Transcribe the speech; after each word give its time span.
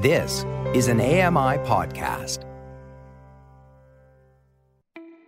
This 0.00 0.46
is 0.74 0.86
an 0.86 1.00
AMI 1.00 1.58
podcast. 1.66 2.44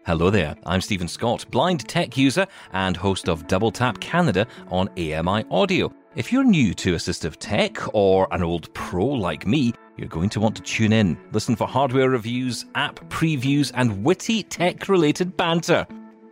Hello 0.06 0.30
there, 0.30 0.54
I'm 0.64 0.80
Stephen 0.80 1.08
Scott, 1.08 1.44
blind 1.50 1.88
tech 1.88 2.16
user 2.16 2.46
and 2.72 2.96
host 2.96 3.28
of 3.28 3.48
Double 3.48 3.72
Tap 3.72 3.98
Canada 3.98 4.46
on 4.68 4.88
AMI 4.90 5.44
Audio. 5.50 5.92
If 6.14 6.32
you're 6.32 6.44
new 6.44 6.72
to 6.74 6.94
assistive 6.94 7.34
tech 7.40 7.78
or 7.92 8.28
an 8.30 8.44
old 8.44 8.72
pro 8.72 9.06
like 9.06 9.44
me, 9.44 9.72
you're 9.96 10.06
going 10.06 10.28
to 10.28 10.40
want 10.40 10.54
to 10.54 10.62
tune 10.62 10.92
in, 10.92 11.18
listen 11.32 11.56
for 11.56 11.66
hardware 11.66 12.10
reviews, 12.10 12.64
app 12.76 13.00
previews, 13.08 13.72
and 13.74 14.04
witty 14.04 14.44
tech 14.44 14.88
related 14.88 15.36
banter. 15.36 15.84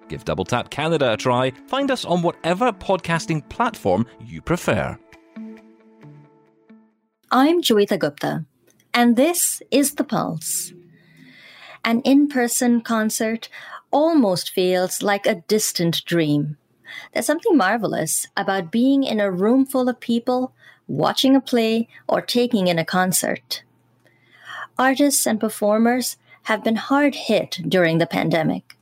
Give 0.08 0.24
Double 0.24 0.44
Tap 0.44 0.70
Canada 0.70 1.14
a 1.14 1.16
try. 1.16 1.50
Find 1.66 1.90
us 1.90 2.04
on 2.04 2.22
whatever 2.22 2.70
podcasting 2.70 3.48
platform 3.48 4.06
you 4.20 4.40
prefer. 4.40 4.96
I'm 7.30 7.60
Joeita 7.60 7.98
Gupta, 7.98 8.44
and 8.94 9.16
this 9.16 9.62
is 9.70 9.94
The 9.94 10.04
Pulse. 10.04 10.72
An 11.84 12.00
in 12.00 12.28
person 12.28 12.80
concert 12.80 13.48
almost 13.90 14.50
feels 14.50 15.02
like 15.02 15.26
a 15.26 15.42
distant 15.46 16.04
dream. 16.04 16.56
There's 17.12 17.26
something 17.26 17.56
marvelous 17.56 18.26
about 18.36 18.72
being 18.72 19.04
in 19.04 19.20
a 19.20 19.30
room 19.30 19.66
full 19.66 19.88
of 19.88 20.00
people, 20.00 20.54
watching 20.86 21.36
a 21.36 21.40
play, 21.40 21.88
or 22.08 22.22
taking 22.22 22.66
in 22.66 22.78
a 22.78 22.84
concert. 22.84 23.62
Artists 24.78 25.26
and 25.26 25.38
performers 25.38 26.16
have 26.44 26.64
been 26.64 26.76
hard 26.76 27.14
hit 27.14 27.58
during 27.68 27.98
the 27.98 28.06
pandemic 28.06 28.78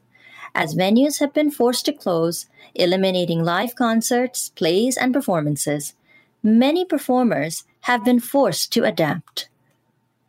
as 0.56 0.74
venues 0.74 1.20
have 1.20 1.34
been 1.34 1.50
forced 1.50 1.84
to 1.84 1.92
close, 1.92 2.46
eliminating 2.74 3.44
live 3.44 3.74
concerts, 3.74 4.48
plays, 4.48 4.96
and 4.96 5.12
performances, 5.12 5.92
many 6.42 6.82
performers 6.82 7.64
have 7.86 8.04
been 8.04 8.18
forced 8.18 8.72
to 8.72 8.82
adapt. 8.82 9.48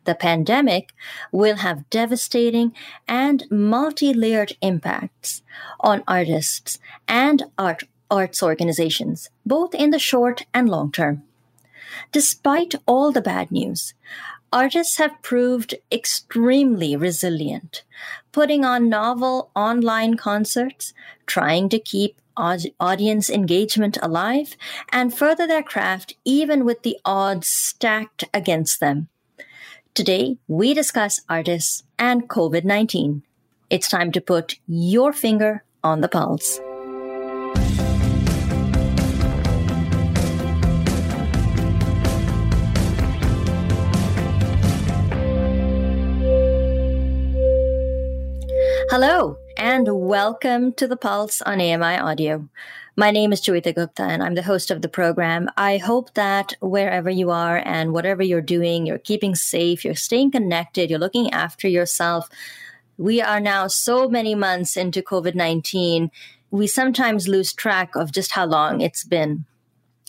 The 0.04 0.14
pandemic 0.14 0.94
will 1.32 1.56
have 1.56 1.90
devastating 1.90 2.72
and 3.08 3.44
multi 3.50 4.14
layered 4.14 4.52
impacts 4.62 5.42
on 5.80 6.04
artists 6.06 6.78
and 7.08 7.42
art, 7.58 7.82
arts 8.08 8.44
organizations, 8.44 9.28
both 9.44 9.74
in 9.74 9.90
the 9.90 9.98
short 9.98 10.46
and 10.54 10.68
long 10.68 10.92
term. 10.92 11.24
Despite 12.12 12.76
all 12.86 13.10
the 13.10 13.20
bad 13.20 13.50
news, 13.50 13.92
artists 14.52 14.98
have 14.98 15.20
proved 15.22 15.74
extremely 15.90 16.94
resilient, 16.94 17.82
putting 18.30 18.64
on 18.64 18.88
novel 18.88 19.50
online 19.56 20.16
concerts, 20.16 20.94
trying 21.26 21.68
to 21.70 21.80
keep 21.80 22.20
audience 22.38 23.28
engagement 23.28 23.98
alive, 24.00 24.56
and 24.92 25.12
further 25.12 25.46
their 25.46 25.62
craft 25.62 26.14
even 26.24 26.64
with 26.64 26.82
the 26.82 26.96
odds 27.04 27.48
stacked 27.48 28.24
against 28.32 28.80
them. 28.80 29.08
Today, 29.94 30.38
we 30.46 30.74
discuss 30.74 31.20
artists 31.28 31.82
and 31.98 32.28
COVID 32.28 32.64
19. 32.64 33.22
It's 33.68 33.88
time 33.88 34.12
to 34.12 34.20
put 34.20 34.58
your 34.66 35.12
finger 35.12 35.64
on 35.82 36.00
the 36.00 36.08
pulse. 36.08 36.60
Hello, 48.90 49.36
and 49.58 49.88
welcome 49.90 50.72
to 50.74 50.86
the 50.86 50.96
Pulse 50.96 51.42
on 51.42 51.60
AMI 51.60 51.98
Audio. 51.98 52.48
My 52.94 53.10
name 53.10 53.32
is 53.32 53.40
Joeita 53.40 53.74
Gupta, 53.74 54.04
and 54.04 54.22
I'm 54.22 54.36
the 54.36 54.42
host 54.42 54.70
of 54.70 54.82
the 54.82 54.88
program. 54.88 55.50
I 55.56 55.78
hope 55.78 56.14
that 56.14 56.54
wherever 56.60 57.10
you 57.10 57.30
are 57.30 57.60
and 57.64 57.92
whatever 57.92 58.22
you're 58.22 58.40
doing, 58.40 58.86
you're 58.86 58.98
keeping 58.98 59.34
safe, 59.34 59.84
you're 59.84 59.96
staying 59.96 60.30
connected, 60.30 60.90
you're 60.90 61.00
looking 61.00 61.32
after 61.32 61.66
yourself. 61.66 62.28
We 62.98 63.20
are 63.20 63.40
now 63.40 63.66
so 63.66 64.08
many 64.08 64.36
months 64.36 64.76
into 64.76 65.02
COVID 65.02 65.34
19, 65.34 66.12
we 66.52 66.68
sometimes 66.68 67.26
lose 67.26 67.52
track 67.52 67.96
of 67.96 68.12
just 68.12 68.32
how 68.32 68.46
long 68.46 68.80
it's 68.80 69.02
been. 69.02 69.44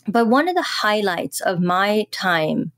But 0.07 0.27
one 0.27 0.47
of 0.47 0.55
the 0.55 0.61
highlights 0.61 1.41
of 1.41 1.59
my 1.59 2.05
time 2.11 2.71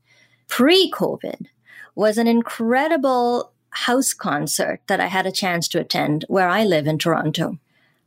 pre 0.48 0.90
COVID 0.90 1.48
was 1.94 2.16
an 2.16 2.26
incredible 2.26 3.51
house 3.72 4.12
concert 4.12 4.80
that 4.86 5.00
I 5.00 5.06
had 5.06 5.26
a 5.26 5.32
chance 5.32 5.66
to 5.68 5.80
attend 5.80 6.24
where 6.28 6.48
I 6.48 6.64
live 6.64 6.86
in 6.86 6.98
Toronto. 6.98 7.58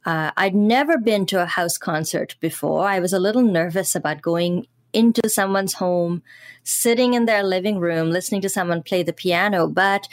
Uh, 0.06 0.32
I'd 0.38 0.56
never 0.56 0.98
been 0.98 1.26
to 1.28 1.42
a 1.42 1.48
house 1.48 1.78
concert 1.78 2.36
before. 2.40 2.88
I 2.88 3.00
was 3.00 3.12
a 3.12 3.20
little 3.20 3.42
nervous 3.42 3.96
about 3.96 4.22
going 4.22 4.68
into 4.94 5.28
someone's 5.28 5.74
home, 5.74 6.22
sitting 6.64 7.16
in 7.16 7.26
their 7.26 7.44
living 7.44 7.80
room, 7.80 8.12
listening 8.12 8.42
to 8.42 8.50
someone 8.50 8.84
play 8.84 9.02
the 9.02 9.12
piano. 9.12 9.68
But 9.68 10.08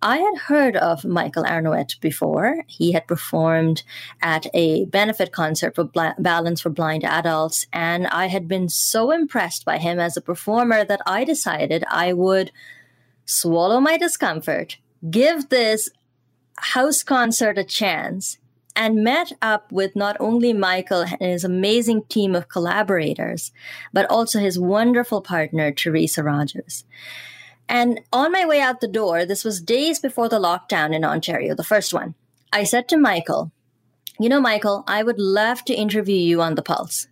I 0.00 0.18
had 0.18 0.36
heard 0.36 0.76
of 0.76 1.04
Michael 1.04 1.44
Arnowitt 1.44 2.00
before. 2.00 2.64
He 2.66 2.92
had 2.92 3.06
performed 3.06 3.82
at 4.22 4.46
a 4.54 4.86
benefit 4.86 5.32
concert 5.32 5.74
for 5.74 5.84
Bl- 5.84 6.18
Balance 6.18 6.62
for 6.62 6.70
Blind 6.70 7.04
Adults, 7.04 7.66
and 7.72 8.06
I 8.08 8.26
had 8.26 8.48
been 8.48 8.68
so 8.68 9.10
impressed 9.10 9.64
by 9.64 9.78
him 9.78 10.00
as 10.00 10.16
a 10.16 10.22
performer 10.22 10.84
that 10.84 11.00
I 11.06 11.24
decided 11.24 11.84
I 11.88 12.12
would 12.14 12.50
swallow 13.26 13.80
my 13.80 13.96
discomfort 13.96 14.76
give 15.08 15.48
this 15.48 15.90
house 16.56 17.02
concert 17.02 17.58
a 17.58 17.64
chance 17.64 18.38
and 18.76 19.04
met 19.04 19.32
up 19.40 19.70
with 19.70 19.94
not 19.94 20.16
only 20.18 20.52
Michael 20.52 21.02
and 21.02 21.20
his 21.20 21.44
amazing 21.44 22.04
team 22.04 22.34
of 22.34 22.48
collaborators, 22.48 23.52
but 23.92 24.08
also 24.10 24.38
his 24.38 24.58
wonderful 24.58 25.20
partner, 25.20 25.72
Therisa 25.72 26.24
Rogers. 26.24 26.84
And 27.68 28.00
on 28.12 28.32
my 28.32 28.44
way 28.44 28.60
out 28.60 28.80
the 28.80 28.88
door, 28.88 29.24
this 29.24 29.44
was 29.44 29.60
days 29.60 30.00
before 30.00 30.28
the 30.28 30.40
lockdown 30.40 30.94
in 30.94 31.04
Ontario, 31.04 31.54
the 31.54 31.64
first 31.64 31.94
one, 31.94 32.14
I 32.52 32.64
said 32.64 32.88
to 32.88 32.96
Michael, 32.96 33.52
You 34.18 34.28
know, 34.28 34.40
Michael, 34.40 34.84
I 34.86 35.02
would 35.02 35.18
love 35.18 35.64
to 35.66 35.74
interview 35.74 36.16
you 36.16 36.42
on 36.42 36.56
the 36.56 36.62
Pulse. 36.62 37.06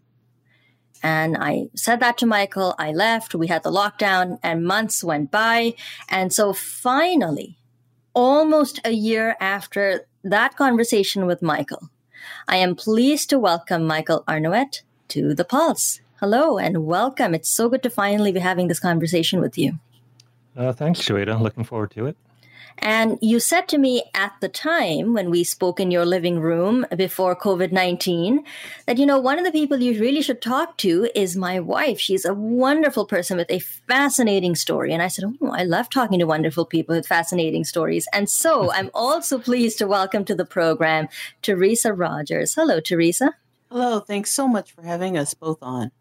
And 1.03 1.37
I 1.37 1.69
said 1.75 2.01
that 2.01 2.19
to 2.19 2.27
Michael. 2.27 2.75
I 2.79 2.93
left. 2.93 3.35
We 3.35 3.49
had 3.49 3.65
the 3.65 3.73
lockdown, 3.73 4.39
and 4.43 4.65
months 4.65 5.03
went 5.03 5.33
by. 5.33 5.75
And 6.09 6.33
so 6.33 6.53
finally, 6.53 7.59
almost 8.15 8.81
a 8.85 8.91
year 8.91 9.37
after 9.41 10.07
that 10.25 10.57
conversation 10.57 11.27
with 11.27 11.43
Michael, 11.43 11.91
I 12.49 12.57
am 12.57 12.75
pleased 12.75 13.31
to 13.31 13.39
welcome 13.39 13.87
Michael 13.87 14.25
Arnowitt 14.29 14.83
to 15.09 15.35
the 15.35 15.45
Pulse. 15.45 16.01
Hello 16.21 16.59
and 16.59 16.87
welcome. 16.87 17.35
It's 17.35 17.51
so 17.51 17.69
good 17.69 17.83
to 17.83 17.91
finally 17.91 18.33
be 18.33 18.41
having 18.41 18.69
this 18.69 18.81
conversation 18.81 19.41
with 19.41 19.59
you. 19.59 19.79
Uh, 20.57 20.73
thanks, 20.73 21.01
Joeita. 21.01 21.41
Looking 21.41 21.65
forward 21.65 21.91
to 21.93 22.07
it. 22.07 22.17
And 22.79 23.19
you 23.21 23.41
said 23.41 23.69
to 23.69 23.79
me 23.79 24.05
at 24.15 24.33
the 24.41 24.49
time 24.49 25.15
when 25.15 25.31
we 25.31 25.45
spoke 25.45 25.79
in 25.79 25.91
your 25.91 26.05
living 26.05 26.41
room 26.41 26.87
before 26.97 27.37
COVID 27.37 27.73
19 27.73 28.45
that, 28.87 28.99
you 28.99 29.07
know, 29.07 29.19
one 29.19 29.39
of 29.39 29.45
the 29.45 29.53
people 29.53 29.81
you 29.81 30.01
really 30.01 30.23
should 30.23 30.43
talk 30.43 30.77
to 30.79 31.09
is 31.15 31.37
my 31.37 31.61
wife. 31.61 32.01
She's 32.01 32.25
a 32.25 32.35
wonderful 32.35 33.07
person 33.07 33.37
with 33.37 33.51
a 33.51 33.61
fascinating 33.61 34.55
story. 34.55 34.93
And 34.93 35.03
I 35.03 35.09
said, 35.09 35.25
Oh, 35.41 35.53
I 35.53 35.63
love 35.63 35.89
talking 35.91 36.19
to 36.19 36.27
wonderful 36.27 36.65
people 36.65 36.97
with 36.97 37.07
fascinating 37.07 37.65
stories. 37.65 38.09
And 38.13 38.29
so 38.29 38.73
I'm 38.75 38.91
also 38.95 39.39
pleased 39.39 39.79
to 39.79 39.87
welcome 39.87 40.25
to 40.25 40.35
the 40.35 40.45
program 40.45 41.09
Therisa 41.43 41.97
Rogers. 41.97 42.55
Hello, 42.55 42.81
Therisa. 42.81 43.33
Hello. 43.71 44.01
Thanks 44.01 44.33
so 44.33 44.47
much 44.47 44.73
for 44.73 44.83
having 44.83 45.17
us 45.17 45.35
both 45.35 45.63
on. 45.63 45.93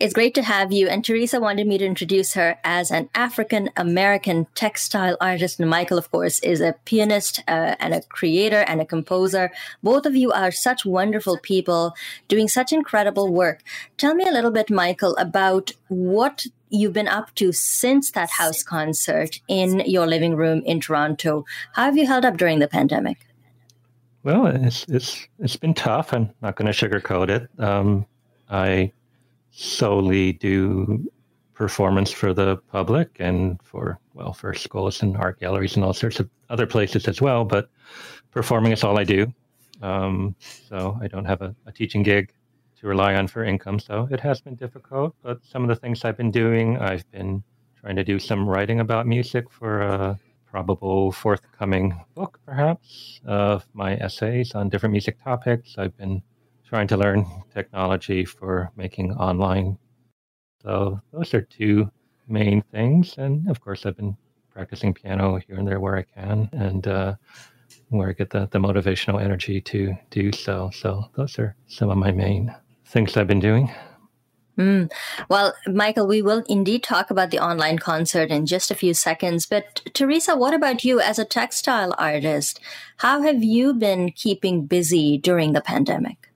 It's 0.00 0.14
great 0.14 0.34
to 0.34 0.42
have 0.42 0.72
you. 0.72 0.88
And 0.88 1.02
Therisa 1.02 1.40
wanted 1.40 1.66
me 1.66 1.78
to 1.78 1.84
introduce 1.84 2.34
her 2.34 2.58
as 2.64 2.90
an 2.90 3.08
African 3.14 3.70
American 3.76 4.46
textile 4.54 5.16
artist. 5.20 5.60
And 5.60 5.70
Michael, 5.70 5.98
of 5.98 6.10
course, 6.10 6.38
is 6.40 6.60
a 6.60 6.74
pianist 6.84 7.42
uh, 7.48 7.76
and 7.78 7.94
a 7.94 8.02
creator 8.02 8.64
and 8.66 8.80
a 8.80 8.84
composer. 8.84 9.50
Both 9.82 10.06
of 10.06 10.16
you 10.16 10.32
are 10.32 10.50
such 10.50 10.84
wonderful 10.84 11.38
people 11.38 11.94
doing 12.28 12.48
such 12.48 12.72
incredible 12.72 13.32
work. 13.32 13.62
Tell 13.96 14.14
me 14.14 14.24
a 14.24 14.32
little 14.32 14.50
bit, 14.50 14.70
Michael, 14.70 15.16
about 15.16 15.72
what 15.88 16.46
you've 16.70 16.92
been 16.92 17.08
up 17.08 17.34
to 17.36 17.52
since 17.52 18.10
that 18.12 18.30
house 18.30 18.62
concert 18.62 19.40
in 19.48 19.80
your 19.80 20.06
living 20.06 20.36
room 20.36 20.62
in 20.64 20.80
Toronto. 20.80 21.44
How 21.72 21.84
have 21.84 21.96
you 21.96 22.06
held 22.06 22.24
up 22.24 22.36
during 22.36 22.58
the 22.58 22.68
pandemic? 22.68 23.18
Well, 24.24 24.46
it's 24.46 24.84
it's 24.88 25.26
it's 25.38 25.56
been 25.56 25.74
tough. 25.74 26.12
I'm 26.12 26.30
not 26.42 26.56
going 26.56 26.70
to 26.70 26.88
sugarcoat 26.88 27.30
it. 27.30 27.48
Um, 27.58 28.06
I 28.50 28.92
solely 29.58 30.32
do 30.34 31.04
performance 31.52 32.12
for 32.12 32.32
the 32.32 32.56
public 32.70 33.16
and 33.18 33.60
for 33.64 33.98
well 34.14 34.32
for 34.32 34.54
schools 34.54 35.02
and 35.02 35.16
art 35.16 35.40
galleries 35.40 35.74
and 35.74 35.84
all 35.84 35.92
sorts 35.92 36.20
of 36.20 36.30
other 36.48 36.64
places 36.66 37.08
as 37.08 37.20
well 37.20 37.44
but 37.44 37.68
performing 38.30 38.70
is 38.70 38.84
all 38.84 38.96
i 38.96 39.02
do. 39.02 39.26
Um, 39.82 40.36
so 40.40 40.96
i 41.02 41.08
don't 41.08 41.24
have 41.24 41.42
a, 41.42 41.54
a, 41.66 41.72
teaching 41.72 42.04
gig 42.04 42.32
to 42.78 42.86
rely 42.86 43.16
on 43.16 43.26
for 43.26 43.42
income 43.42 43.80
so 43.80 44.06
it 44.12 44.20
has 44.20 44.40
been 44.40 44.54
difficult 44.54 45.16
but 45.22 45.44
some 45.44 45.62
of 45.62 45.68
the 45.68 45.74
things 45.74 46.04
i've 46.04 46.16
been 46.16 46.30
doing 46.30 46.78
i've 46.78 47.10
been 47.10 47.42
trying 47.80 47.96
to 47.96 48.04
do 48.04 48.20
some 48.20 48.48
writing 48.48 48.78
about 48.78 49.08
music 49.08 49.50
for 49.50 49.82
a 49.82 50.18
probable 50.50 51.12
forthcoming 51.12 52.00
book 52.14 52.38
perhaps 52.46 53.20
of 53.26 53.66
my 53.74 53.96
essays 53.96 54.54
on 54.54 54.68
different 54.68 54.92
music 54.92 55.22
topics. 55.22 55.74
I've 55.76 55.96
been 55.96 56.22
trying 56.68 56.88
to 56.88 56.96
learn 56.96 57.26
technology 57.54 58.24
for 58.24 58.70
making 58.76 59.12
online. 59.12 59.78
So 60.62 61.00
those 61.12 61.32
are 61.32 61.40
two 61.40 61.90
main 62.28 62.62
things. 62.70 63.16
And 63.16 63.48
of 63.48 63.60
course, 63.60 63.86
I've 63.86 63.96
been 63.96 64.16
practicing 64.50 64.92
piano 64.92 65.40
here 65.46 65.56
and 65.56 65.66
there 65.66 65.80
where 65.80 65.96
I 65.96 66.02
can, 66.02 66.48
and 66.52 66.86
uh, 66.86 67.14
where 67.88 68.10
I 68.10 68.12
get 68.12 68.30
the, 68.30 68.48
the 68.50 68.58
motivational 68.58 69.22
energy 69.22 69.60
to 69.62 69.94
do 70.10 70.30
so. 70.32 70.70
So 70.74 71.04
those 71.14 71.38
are 71.38 71.56
some 71.68 71.90
of 71.90 71.96
my 71.96 72.12
main 72.12 72.54
things 72.86 73.16
I've 73.16 73.26
been 73.26 73.40
doing. 73.40 73.72
Mm. 74.58 74.90
Well, 75.28 75.54
Michael, 75.68 76.08
we 76.08 76.20
will 76.20 76.42
indeed 76.48 76.82
talk 76.82 77.10
about 77.10 77.30
the 77.30 77.38
online 77.38 77.78
concert 77.78 78.30
in 78.30 78.44
just 78.44 78.72
a 78.72 78.74
few 78.74 78.92
seconds. 78.92 79.46
But 79.46 79.82
Therisa, 79.94 80.36
what 80.36 80.52
about 80.52 80.84
you 80.84 81.00
as 81.00 81.18
a 81.18 81.24
textile 81.24 81.94
artist? 81.96 82.58
How 82.96 83.22
have 83.22 83.42
you 83.44 83.72
been 83.72 84.10
keeping 84.10 84.66
busy 84.66 85.16
during 85.16 85.52
the 85.52 85.60
pandemic? 85.60 86.27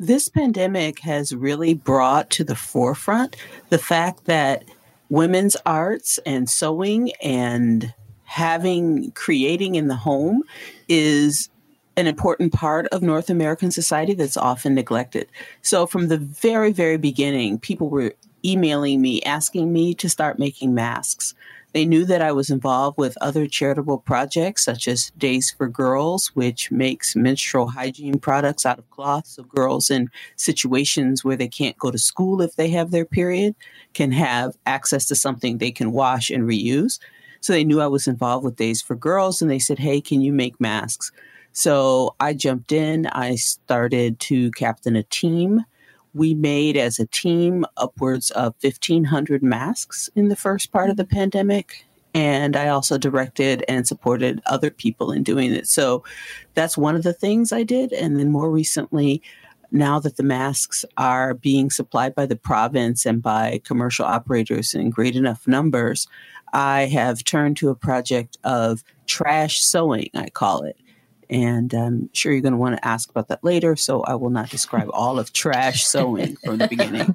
This 0.00 0.30
pandemic 0.30 1.00
has 1.00 1.34
really 1.34 1.74
brought 1.74 2.30
to 2.30 2.42
the 2.42 2.56
forefront 2.56 3.36
the 3.68 3.76
fact 3.76 4.24
that 4.24 4.64
women's 5.10 5.58
arts 5.66 6.18
and 6.24 6.48
sewing 6.48 7.12
and 7.22 7.92
having 8.24 9.10
creating 9.10 9.74
in 9.74 9.88
the 9.88 9.96
home 9.96 10.42
is 10.88 11.50
an 11.98 12.06
important 12.06 12.54
part 12.54 12.86
of 12.86 13.02
North 13.02 13.28
American 13.28 13.70
society 13.70 14.14
that's 14.14 14.38
often 14.38 14.74
neglected. 14.74 15.28
So, 15.60 15.86
from 15.86 16.08
the 16.08 16.16
very, 16.16 16.72
very 16.72 16.96
beginning, 16.96 17.58
people 17.58 17.90
were 17.90 18.14
emailing 18.42 19.02
me 19.02 19.20
asking 19.24 19.70
me 19.70 19.92
to 19.96 20.08
start 20.08 20.38
making 20.38 20.72
masks. 20.72 21.34
They 21.72 21.84
knew 21.84 22.04
that 22.06 22.20
I 22.20 22.32
was 22.32 22.50
involved 22.50 22.98
with 22.98 23.16
other 23.20 23.46
charitable 23.46 23.98
projects 23.98 24.64
such 24.64 24.88
as 24.88 25.12
Days 25.16 25.50
for 25.50 25.68
Girls, 25.68 26.32
which 26.34 26.70
makes 26.72 27.14
menstrual 27.14 27.68
hygiene 27.68 28.18
products 28.18 28.66
out 28.66 28.78
of 28.78 28.90
cloth. 28.90 29.26
So 29.26 29.44
girls 29.44 29.90
in 29.90 30.10
situations 30.36 31.24
where 31.24 31.36
they 31.36 31.48
can't 31.48 31.78
go 31.78 31.90
to 31.90 31.98
school 31.98 32.42
if 32.42 32.56
they 32.56 32.70
have 32.70 32.90
their 32.90 33.04
period 33.04 33.54
can 33.94 34.10
have 34.12 34.56
access 34.66 35.06
to 35.06 35.14
something 35.14 35.58
they 35.58 35.70
can 35.70 35.92
wash 35.92 36.30
and 36.30 36.44
reuse. 36.44 36.98
So 37.40 37.52
they 37.52 37.64
knew 37.64 37.80
I 37.80 37.86
was 37.86 38.08
involved 38.08 38.44
with 38.44 38.56
Days 38.56 38.82
for 38.82 38.96
Girls 38.96 39.40
and 39.40 39.50
they 39.50 39.60
said, 39.60 39.78
Hey, 39.78 40.00
can 40.00 40.20
you 40.20 40.32
make 40.32 40.60
masks? 40.60 41.12
So 41.52 42.14
I 42.20 42.34
jumped 42.34 42.72
in. 42.72 43.06
I 43.06 43.36
started 43.36 44.18
to 44.20 44.50
captain 44.52 44.96
a 44.96 45.02
team. 45.04 45.64
We 46.14 46.34
made 46.34 46.76
as 46.76 46.98
a 46.98 47.06
team 47.06 47.64
upwards 47.76 48.30
of 48.30 48.54
1,500 48.60 49.42
masks 49.42 50.10
in 50.14 50.28
the 50.28 50.36
first 50.36 50.72
part 50.72 50.90
of 50.90 50.96
the 50.96 51.04
mm-hmm. 51.04 51.16
pandemic. 51.16 51.86
And 52.12 52.56
I 52.56 52.68
also 52.68 52.98
directed 52.98 53.64
and 53.68 53.86
supported 53.86 54.42
other 54.46 54.70
people 54.70 55.12
in 55.12 55.22
doing 55.22 55.52
it. 55.52 55.68
So 55.68 56.02
that's 56.54 56.76
one 56.76 56.96
of 56.96 57.04
the 57.04 57.12
things 57.12 57.52
I 57.52 57.62
did. 57.62 57.92
And 57.92 58.18
then 58.18 58.32
more 58.32 58.50
recently, 58.50 59.22
now 59.70 60.00
that 60.00 60.16
the 60.16 60.24
masks 60.24 60.84
are 60.96 61.34
being 61.34 61.70
supplied 61.70 62.14
by 62.16 62.26
the 62.26 62.36
province 62.36 63.06
and 63.06 63.22
by 63.22 63.60
commercial 63.64 64.04
operators 64.04 64.74
in 64.74 64.90
great 64.90 65.14
enough 65.14 65.46
numbers, 65.46 66.08
I 66.52 66.86
have 66.86 67.22
turned 67.22 67.56
to 67.58 67.68
a 67.68 67.76
project 67.76 68.36
of 68.42 68.82
trash 69.06 69.60
sewing, 69.60 70.10
I 70.14 70.30
call 70.30 70.62
it. 70.62 70.76
And 71.30 71.72
I'm 71.72 72.10
sure 72.12 72.32
you're 72.32 72.40
going 72.40 72.52
to 72.52 72.58
want 72.58 72.76
to 72.76 72.86
ask 72.86 73.08
about 73.08 73.28
that 73.28 73.44
later. 73.44 73.76
So 73.76 74.02
I 74.02 74.16
will 74.16 74.30
not 74.30 74.50
describe 74.50 74.90
all 74.92 75.18
of 75.20 75.32
trash 75.32 75.84
sewing 75.84 76.34
from 76.44 76.58
the 76.58 76.66
beginning. 76.66 77.14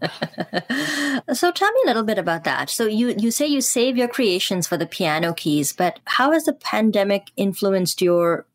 so 1.33 1.51
tell 1.51 1.71
me 1.71 1.81
a 1.83 1.87
little 1.87 2.03
bit 2.03 2.17
about 2.17 2.45
that. 2.45 2.69
So 2.69 2.85
you, 2.85 3.13
you 3.17 3.29
say 3.29 3.45
you 3.45 3.59
save 3.59 3.97
your 3.97 4.07
creations 4.07 4.67
for 4.67 4.77
the 4.77 4.85
piano 4.85 5.33
keys, 5.33 5.73
but 5.73 5.99
how 6.05 6.31
has 6.31 6.45
the 6.45 6.53
pandemic 6.53 7.27
influenced 7.35 8.01
your 8.01 8.45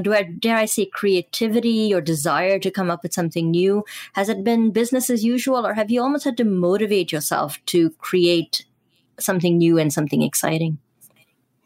do 0.00 0.14
I 0.14 0.22
dare 0.22 0.56
I 0.56 0.66
say 0.66 0.86
creativity 0.86 1.92
or 1.92 2.00
desire 2.00 2.60
to 2.60 2.70
come 2.70 2.88
up 2.88 3.02
with 3.02 3.12
something 3.12 3.50
new? 3.50 3.84
Has 4.12 4.28
it 4.28 4.44
been 4.44 4.70
business 4.70 5.10
as 5.10 5.24
usual, 5.24 5.66
or 5.66 5.74
have 5.74 5.90
you 5.90 6.00
almost 6.00 6.24
had 6.24 6.36
to 6.36 6.44
motivate 6.44 7.10
yourself 7.10 7.58
to 7.66 7.90
create 7.98 8.64
something 9.18 9.58
new 9.58 9.76
and 9.76 9.92
something 9.92 10.22
exciting? 10.22 10.78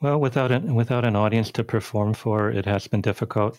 Well, 0.01 0.21
without 0.21 0.53
an, 0.53 0.75
without 0.75 1.05
an 1.07 1.17
audience 1.17 1.51
to 1.53 1.65
perform 1.65 2.15
for, 2.15 2.51
it 2.51 2.67
has 2.67 2.87
been 2.89 3.03
difficult 3.03 3.59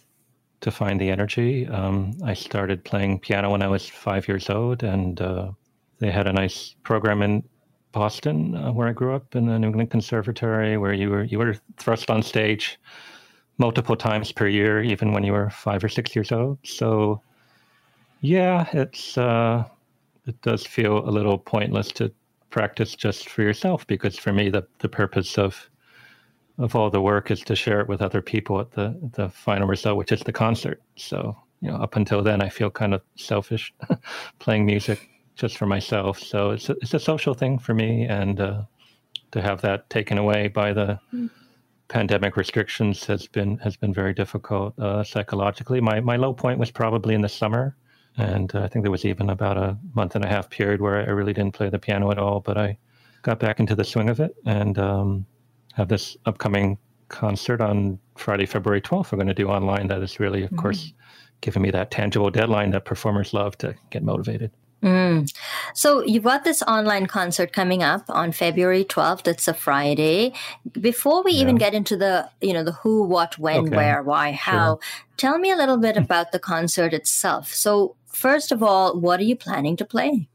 to 0.61 0.71
find 0.71 1.01
the 1.01 1.09
energy. 1.09 1.67
Um, 1.67 2.13
I 2.23 2.33
started 2.35 2.85
playing 2.85 3.19
piano 3.19 3.51
when 3.51 3.63
I 3.63 3.67
was 3.67 3.89
five 3.89 4.27
years 4.27 4.49
old, 4.49 4.83
and 4.83 5.21
uh, 5.21 5.51
they 5.99 6.11
had 6.11 6.27
a 6.27 6.33
nice 6.33 6.75
program 6.83 7.23
in 7.23 7.43
Boston, 7.91 8.55
uh, 8.55 8.71
where 8.71 8.87
I 8.87 8.93
grew 8.93 9.15
up, 9.15 9.35
in 9.35 9.47
the 9.47 9.59
New 9.59 9.67
England 9.67 9.91
Conservatory, 9.91 10.77
where 10.77 10.93
you 10.93 11.09
were 11.11 11.23
you 11.23 11.39
were 11.39 11.55
thrust 11.77 12.11
on 12.11 12.23
stage 12.23 12.79
multiple 13.59 13.97
times 13.97 14.31
per 14.31 14.47
year, 14.47 14.83
even 14.83 15.13
when 15.13 15.23
you 15.23 15.33
were 15.33 15.49
five 15.51 15.83
or 15.83 15.89
six 15.89 16.15
years 16.15 16.31
old. 16.31 16.59
So, 16.63 17.21
yeah, 18.21 18.67
it's 18.73 19.17
uh, 19.17 19.65
it 20.27 20.41
does 20.43 20.67
feel 20.67 20.99
a 21.09 21.11
little 21.11 21.39
pointless 21.39 21.89
to 21.93 22.13
practice 22.51 22.95
just 22.95 23.29
for 23.29 23.43
yourself 23.43 23.87
because 23.87 24.19
for 24.19 24.33
me, 24.33 24.51
the 24.51 24.67
the 24.79 24.89
purpose 24.89 25.39
of 25.39 25.70
of 26.57 26.75
all 26.75 26.89
the 26.89 27.01
work 27.01 27.31
is 27.31 27.41
to 27.41 27.55
share 27.55 27.81
it 27.81 27.87
with 27.87 28.01
other 28.01 28.21
people 28.21 28.59
at 28.59 28.71
the 28.71 28.97
the 29.13 29.29
final 29.29 29.67
result, 29.67 29.97
which 29.97 30.11
is 30.11 30.21
the 30.21 30.33
concert. 30.33 30.81
So 30.95 31.37
you 31.61 31.69
know, 31.69 31.77
up 31.77 31.95
until 31.95 32.21
then, 32.23 32.41
I 32.41 32.49
feel 32.49 32.69
kind 32.69 32.93
of 32.93 33.01
selfish 33.15 33.73
playing 34.39 34.65
music 34.65 35.09
just 35.35 35.57
for 35.57 35.65
myself. 35.65 36.19
So 36.19 36.51
it's 36.51 36.69
a, 36.69 36.75
it's 36.81 36.93
a 36.93 36.99
social 36.99 37.33
thing 37.33 37.59
for 37.59 37.73
me, 37.73 38.05
and 38.05 38.39
uh, 38.39 38.61
to 39.31 39.41
have 39.41 39.61
that 39.61 39.89
taken 39.89 40.17
away 40.17 40.47
by 40.47 40.73
the 40.73 40.99
mm. 41.13 41.29
pandemic 41.87 42.35
restrictions 42.35 43.05
has 43.05 43.27
been 43.27 43.57
has 43.59 43.77
been 43.77 43.93
very 43.93 44.13
difficult 44.13 44.77
uh, 44.79 45.03
psychologically. 45.03 45.81
My 45.81 45.99
my 45.99 46.15
low 46.15 46.33
point 46.33 46.59
was 46.59 46.71
probably 46.71 47.15
in 47.15 47.21
the 47.21 47.29
summer, 47.29 47.75
and 48.17 48.53
uh, 48.55 48.63
I 48.63 48.67
think 48.67 48.83
there 48.83 48.91
was 48.91 49.05
even 49.05 49.29
about 49.29 49.57
a 49.57 49.77
month 49.93 50.15
and 50.15 50.25
a 50.25 50.27
half 50.27 50.49
period 50.49 50.81
where 50.81 50.97
I 50.97 51.11
really 51.11 51.33
didn't 51.33 51.53
play 51.53 51.69
the 51.69 51.79
piano 51.79 52.11
at 52.11 52.17
all. 52.17 52.39
But 52.39 52.57
I 52.57 52.77
got 53.21 53.39
back 53.39 53.59
into 53.59 53.75
the 53.75 53.83
swing 53.83 54.09
of 54.09 54.19
it, 54.19 54.35
and 54.45 54.77
um, 54.79 55.25
have 55.73 55.87
this 55.87 56.17
upcoming 56.25 56.77
concert 57.09 57.61
on 57.61 57.99
Friday, 58.17 58.45
February 58.45 58.81
12th. 58.81 59.11
We're 59.11 59.17
going 59.17 59.27
to 59.27 59.33
do 59.33 59.47
online. 59.47 59.87
That 59.87 60.01
is 60.01 60.19
really, 60.19 60.43
of 60.43 60.49
mm-hmm. 60.49 60.59
course, 60.59 60.93
giving 61.41 61.61
me 61.61 61.71
that 61.71 61.91
tangible 61.91 62.29
deadline 62.29 62.71
that 62.71 62.85
performers 62.85 63.33
love 63.33 63.57
to 63.59 63.75
get 63.89 64.03
motivated. 64.03 64.51
Mm. 64.81 65.31
So 65.75 66.03
you've 66.03 66.23
got 66.23 66.43
this 66.43 66.63
online 66.63 67.05
concert 67.05 67.53
coming 67.53 67.83
up 67.83 68.03
on 68.09 68.31
February 68.31 68.83
12th. 68.83 69.27
It's 69.27 69.47
a 69.47 69.53
Friday. 69.53 70.33
Before 70.71 71.23
we 71.23 71.33
yeah. 71.33 71.41
even 71.41 71.55
get 71.57 71.75
into 71.75 71.95
the, 71.95 72.29
you 72.41 72.53
know, 72.53 72.63
the 72.63 72.71
who, 72.71 73.03
what, 73.03 73.37
when, 73.37 73.67
okay. 73.67 73.75
where, 73.75 74.01
why, 74.01 74.31
how, 74.31 74.79
sure. 74.79 74.79
tell 75.17 75.37
me 75.37 75.51
a 75.51 75.55
little 75.55 75.77
bit 75.77 75.97
about 75.97 76.31
the 76.31 76.39
concert 76.39 76.93
itself. 76.93 77.53
So 77.53 77.95
first 78.07 78.51
of 78.51 78.63
all, 78.63 78.99
what 78.99 79.19
are 79.19 79.23
you 79.23 79.35
planning 79.35 79.77
to 79.77 79.85
play? 79.85 80.27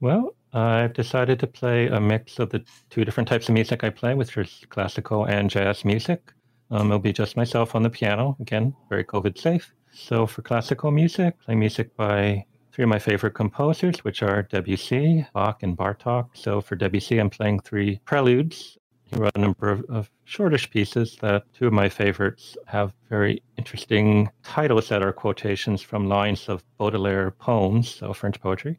Well, 0.00 0.35
I've 0.56 0.94
decided 0.94 1.38
to 1.40 1.46
play 1.46 1.88
a 1.88 2.00
mix 2.00 2.38
of 2.38 2.48
the 2.48 2.64
two 2.88 3.04
different 3.04 3.28
types 3.28 3.46
of 3.48 3.52
music 3.52 3.84
I 3.84 3.90
play, 3.90 4.14
which 4.14 4.38
is 4.38 4.64
classical 4.70 5.26
and 5.26 5.50
jazz 5.50 5.84
music. 5.84 6.32
Um, 6.70 6.86
it'll 6.86 6.98
be 6.98 7.12
just 7.12 7.36
myself 7.36 7.74
on 7.74 7.82
the 7.82 7.90
piano, 7.90 8.38
again, 8.40 8.74
very 8.88 9.04
COVID 9.04 9.36
safe. 9.36 9.74
So 9.92 10.26
for 10.26 10.40
classical 10.40 10.90
music, 10.90 11.38
play 11.40 11.56
music 11.56 11.94
by 11.94 12.46
three 12.72 12.84
of 12.84 12.88
my 12.88 12.98
favorite 12.98 13.34
composers, 13.34 14.02
which 14.02 14.22
are 14.22 14.44
Debussy, 14.44 15.26
Bach, 15.34 15.62
and 15.62 15.76
Bartok. 15.76 16.30
So 16.32 16.62
for 16.62 16.74
Debussy, 16.74 17.18
I'm 17.18 17.28
playing 17.28 17.60
three 17.60 18.00
preludes. 18.06 18.78
He 19.04 19.16
wrote 19.16 19.32
a 19.36 19.40
number 19.40 19.68
of, 19.68 19.84
of 19.90 20.10
shortish 20.24 20.70
pieces 20.70 21.18
that 21.20 21.44
two 21.52 21.66
of 21.66 21.74
my 21.74 21.90
favorites 21.90 22.56
have 22.66 22.94
very 23.10 23.42
interesting 23.58 24.30
titles 24.42 24.88
that 24.88 25.02
are 25.02 25.12
quotations 25.12 25.82
from 25.82 26.08
lines 26.08 26.48
of 26.48 26.64
Baudelaire 26.78 27.30
poems, 27.30 27.94
so 27.94 28.14
French 28.14 28.40
poetry. 28.40 28.78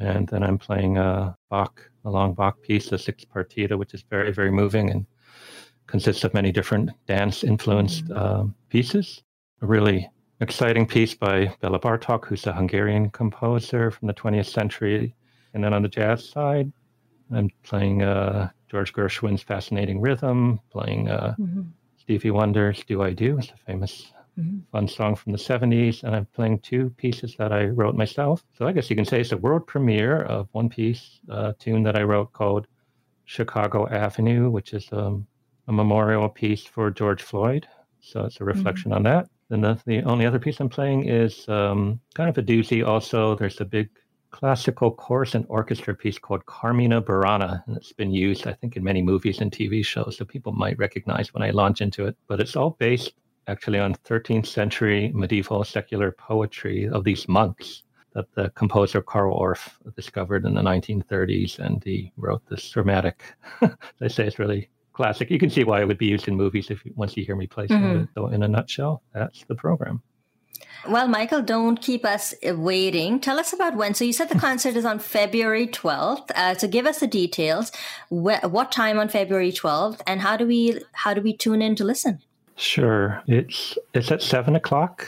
And 0.00 0.26
then 0.28 0.42
I'm 0.42 0.58
playing 0.58 0.96
a 0.96 1.36
Bach, 1.50 1.90
a 2.04 2.10
long 2.10 2.32
Bach 2.32 2.60
piece, 2.62 2.90
a 2.90 2.98
six 2.98 3.24
partita, 3.24 3.78
which 3.78 3.92
is 3.92 4.02
very, 4.08 4.32
very 4.32 4.50
moving 4.50 4.90
and 4.90 5.06
consists 5.86 6.24
of 6.24 6.32
many 6.32 6.50
different 6.50 6.90
dance 7.06 7.44
influenced 7.44 8.06
mm. 8.06 8.16
uh, 8.16 8.44
pieces. 8.70 9.22
A 9.60 9.66
really 9.66 10.08
exciting 10.40 10.86
piece 10.86 11.14
by 11.14 11.54
Bela 11.60 11.78
Bartok, 11.78 12.24
who's 12.24 12.46
a 12.46 12.52
Hungarian 12.52 13.10
composer 13.10 13.90
from 13.90 14.08
the 14.08 14.14
20th 14.14 14.46
century. 14.46 15.14
And 15.52 15.62
then 15.62 15.74
on 15.74 15.82
the 15.82 15.88
jazz 15.88 16.26
side, 16.26 16.72
I'm 17.30 17.50
playing 17.62 18.02
uh, 18.02 18.48
George 18.70 18.94
Gershwin's 18.94 19.42
Fascinating 19.42 20.00
Rhythm, 20.00 20.60
playing 20.70 21.10
uh, 21.10 21.34
mm-hmm. 21.38 21.62
Stevie 21.98 22.30
Wonder's 22.30 22.82
Do 22.84 23.02
I 23.02 23.12
Do, 23.12 23.38
it's 23.38 23.50
a 23.50 23.56
famous 23.66 24.12
mm-hmm. 24.38 24.58
fun 24.72 24.88
song 24.88 25.14
from 25.16 25.32
the 25.32 25.38
70s. 25.38 26.02
And 26.02 26.14
I'm 26.14 26.26
playing 26.26 26.60
two 26.60 26.90
pieces 26.90 27.36
that 27.38 27.52
I 27.52 27.66
wrote 27.66 27.94
myself. 27.94 28.44
So 28.56 28.66
I 28.66 28.72
guess 28.72 28.90
you 28.90 28.96
can 28.96 29.04
say 29.04 29.20
it's 29.20 29.32
a 29.32 29.36
world 29.36 29.66
premiere 29.66 30.22
of 30.22 30.48
one 30.52 30.68
piece, 30.68 31.20
uh, 31.30 31.52
tune 31.58 31.82
that 31.84 31.96
I 31.96 32.02
wrote 32.02 32.32
called 32.32 32.66
Chicago 33.24 33.88
Avenue, 33.88 34.50
which 34.50 34.72
is 34.72 34.88
um, 34.92 35.26
a 35.68 35.72
memorial 35.72 36.28
piece 36.28 36.64
for 36.64 36.90
George 36.90 37.22
Floyd. 37.22 37.66
So 38.00 38.24
it's 38.24 38.36
a 38.36 38.38
mm-hmm. 38.40 38.48
reflection 38.48 38.90
mm-hmm. 38.90 38.96
on 38.96 39.02
that. 39.04 39.28
And 39.50 39.64
the, 39.64 39.80
the 39.84 40.02
only 40.02 40.26
other 40.26 40.38
piece 40.38 40.60
I'm 40.60 40.68
playing 40.68 41.08
is 41.08 41.48
um, 41.48 42.00
kind 42.14 42.30
of 42.30 42.38
a 42.38 42.42
doozy. 42.42 42.86
Also, 42.86 43.34
there's 43.34 43.60
a 43.60 43.64
big 43.64 43.90
classical 44.30 44.92
chorus 44.92 45.34
and 45.34 45.44
orchestra 45.48 45.94
piece 45.94 46.18
called 46.18 46.46
Carmina 46.46 47.02
Burana, 47.02 47.62
and 47.66 47.76
it's 47.76 47.92
been 47.92 48.12
used, 48.12 48.46
I 48.46 48.52
think, 48.52 48.76
in 48.76 48.84
many 48.84 49.02
movies 49.02 49.40
and 49.40 49.50
TV 49.50 49.84
shows, 49.84 50.16
so 50.16 50.24
people 50.24 50.52
might 50.52 50.78
recognize 50.78 51.34
when 51.34 51.42
I 51.42 51.50
launch 51.50 51.80
into 51.80 52.06
it. 52.06 52.16
But 52.28 52.40
it's 52.40 52.56
all 52.56 52.70
based 52.70 53.12
actually 53.50 53.80
on 53.80 53.94
13th 53.94 54.46
century 54.46 55.10
medieval 55.14 55.64
secular 55.64 56.12
poetry 56.12 56.88
of 56.88 57.04
these 57.04 57.28
monks. 57.28 57.82
that 58.14 58.26
the 58.34 58.50
composer 58.50 59.00
Carl 59.00 59.38
Orff 59.38 59.70
discovered 59.94 60.44
in 60.44 60.54
the 60.54 60.62
1930s, 60.62 61.60
and 61.60 61.82
he 61.84 62.12
wrote 62.16 62.42
this 62.50 62.68
dramatic. 62.68 63.22
they 64.00 64.08
say 64.08 64.26
it's 64.26 64.40
really 64.40 64.68
classic. 64.92 65.30
You 65.30 65.38
can 65.38 65.50
see 65.50 65.62
why 65.62 65.80
it 65.80 65.86
would 65.86 65.98
be 65.98 66.06
used 66.06 66.26
in 66.26 66.36
movies 66.36 66.70
if 66.70 66.82
once 66.96 67.16
you 67.16 67.24
hear 67.24 67.36
me 67.36 67.46
play 67.46 67.68
some 67.68 67.82
mm-hmm. 67.82 67.96
of 67.96 68.02
it. 68.02 68.08
So, 68.16 68.26
in 68.26 68.42
a 68.42 68.48
nutshell, 68.48 69.02
that's 69.14 69.44
the 69.44 69.54
program. 69.54 70.02
Well, 70.88 71.08
Michael, 71.08 71.42
don't 71.42 71.80
keep 71.80 72.04
us 72.04 72.34
waiting. 72.42 73.20
Tell 73.20 73.38
us 73.38 73.52
about 73.52 73.76
when. 73.76 73.94
So 73.94 74.04
you 74.04 74.12
said 74.12 74.28
the 74.28 74.38
concert 74.48 74.76
is 74.76 74.84
on 74.84 74.98
February 74.98 75.66
12th. 75.66 76.30
Uh, 76.34 76.56
so 76.56 76.66
give 76.66 76.86
us 76.86 77.00
the 77.00 77.06
details. 77.06 77.70
Wh- 78.08 78.42
what 78.44 78.72
time 78.72 78.98
on 78.98 79.08
February 79.08 79.52
12th, 79.52 80.00
and 80.06 80.20
how 80.20 80.36
do 80.36 80.46
we 80.46 80.80
how 80.92 81.14
do 81.14 81.20
we 81.20 81.36
tune 81.36 81.62
in 81.62 81.76
to 81.76 81.84
listen? 81.84 82.20
Sure, 82.60 83.22
it's 83.26 83.78
it's 83.94 84.12
at 84.12 84.20
seven 84.20 84.54
o'clock. 84.54 85.06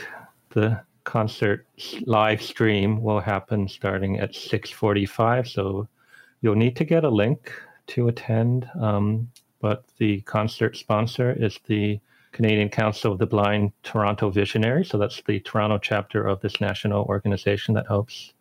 The 0.49 0.81
concert 1.03 1.67
live 2.07 2.41
stream 2.41 3.03
will 3.03 3.19
happen 3.19 3.67
starting 3.67 4.19
at 4.19 4.31
6.45 4.31 5.47
so 5.47 5.87
you'll 6.41 6.55
need 6.55 6.75
to 6.77 6.83
get 6.83 7.03
a 7.03 7.09
link 7.09 7.51
to 7.87 8.07
attend 8.07 8.69
um, 8.79 9.29
but 9.59 9.83
the 9.97 10.21
concert 10.21 10.77
sponsor 10.77 11.33
is 11.33 11.59
the 11.67 11.99
canadian 12.31 12.69
council 12.69 13.11
of 13.11 13.19
the 13.19 13.25
blind 13.25 13.71
toronto 13.83 14.29
visionary 14.29 14.85
so 14.85 14.97
that's 14.97 15.21
the 15.27 15.41
toronto 15.41 15.77
chapter 15.77 16.25
of 16.25 16.39
this 16.39 16.61
national 16.61 17.03
organization 17.03 17.73
that 17.73 17.85
helps 17.87 18.33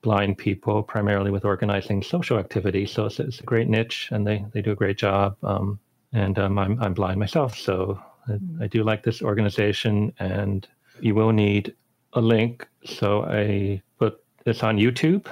blind 0.00 0.38
people 0.38 0.82
primarily 0.82 1.30
with 1.30 1.44
organizing 1.44 2.02
social 2.02 2.38
activities 2.38 2.90
so 2.90 3.04
it's, 3.04 3.20
it's 3.20 3.40
a 3.40 3.44
great 3.44 3.68
niche 3.68 4.08
and 4.10 4.26
they, 4.26 4.44
they 4.52 4.62
do 4.62 4.72
a 4.72 4.76
great 4.76 4.96
job 4.96 5.36
um, 5.42 5.78
and 6.14 6.38
um, 6.38 6.58
I'm, 6.58 6.82
I'm 6.82 6.94
blind 6.94 7.20
myself 7.20 7.56
so 7.58 8.00
I, 8.28 8.64
I 8.64 8.66
do 8.66 8.82
like 8.82 9.02
this 9.02 9.22
organization 9.22 10.12
and 10.18 10.66
you 11.00 11.14
will 11.14 11.32
need 11.32 11.74
a 12.14 12.20
link. 12.20 12.66
So 12.84 13.24
I 13.24 13.82
put 13.98 14.22
this 14.44 14.62
on 14.62 14.78
YouTube. 14.78 15.26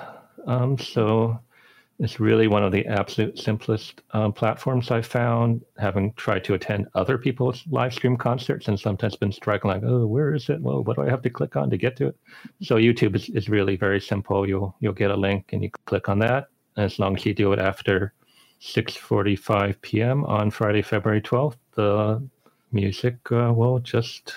Um, 0.46 0.78
so 0.78 1.38
it's 2.00 2.18
really 2.18 2.48
one 2.48 2.64
of 2.64 2.72
the 2.72 2.86
absolute 2.86 3.38
simplest 3.38 4.02
um, 4.10 4.32
platforms 4.32 4.90
I've 4.90 5.06
found, 5.06 5.64
having 5.78 6.12
tried 6.14 6.42
to 6.44 6.54
attend 6.54 6.88
other 6.94 7.16
people's 7.16 7.64
live 7.70 7.94
stream 7.94 8.16
concerts 8.16 8.66
and 8.66 8.78
sometimes 8.78 9.14
been 9.14 9.30
struggling, 9.32 9.80
like, 9.80 9.88
oh, 9.88 10.06
where 10.06 10.34
is 10.34 10.48
it? 10.48 10.60
Well, 10.60 10.82
what 10.82 10.96
do 10.96 11.02
I 11.02 11.08
have 11.08 11.22
to 11.22 11.30
click 11.30 11.54
on 11.54 11.70
to 11.70 11.76
get 11.76 11.96
to 11.96 12.08
it? 12.08 12.16
So 12.62 12.76
YouTube 12.76 13.14
is, 13.14 13.28
is 13.30 13.48
really 13.48 13.76
very 13.76 14.00
simple. 14.00 14.46
You'll 14.46 14.74
you'll 14.80 14.92
get 14.92 15.12
a 15.12 15.16
link 15.16 15.50
and 15.52 15.62
you 15.62 15.70
click 15.86 16.08
on 16.08 16.18
that. 16.18 16.48
As 16.76 16.98
long 16.98 17.16
as 17.16 17.24
you 17.24 17.32
do 17.32 17.52
it 17.52 17.60
after 17.60 18.12
6:45 18.60 19.80
p.m. 19.80 20.24
on 20.24 20.50
Friday, 20.50 20.82
February 20.82 21.22
12th, 21.22 21.56
the 21.74 22.28
music 22.74 23.16
uh, 23.30 23.52
will 23.54 23.78
just 23.78 24.34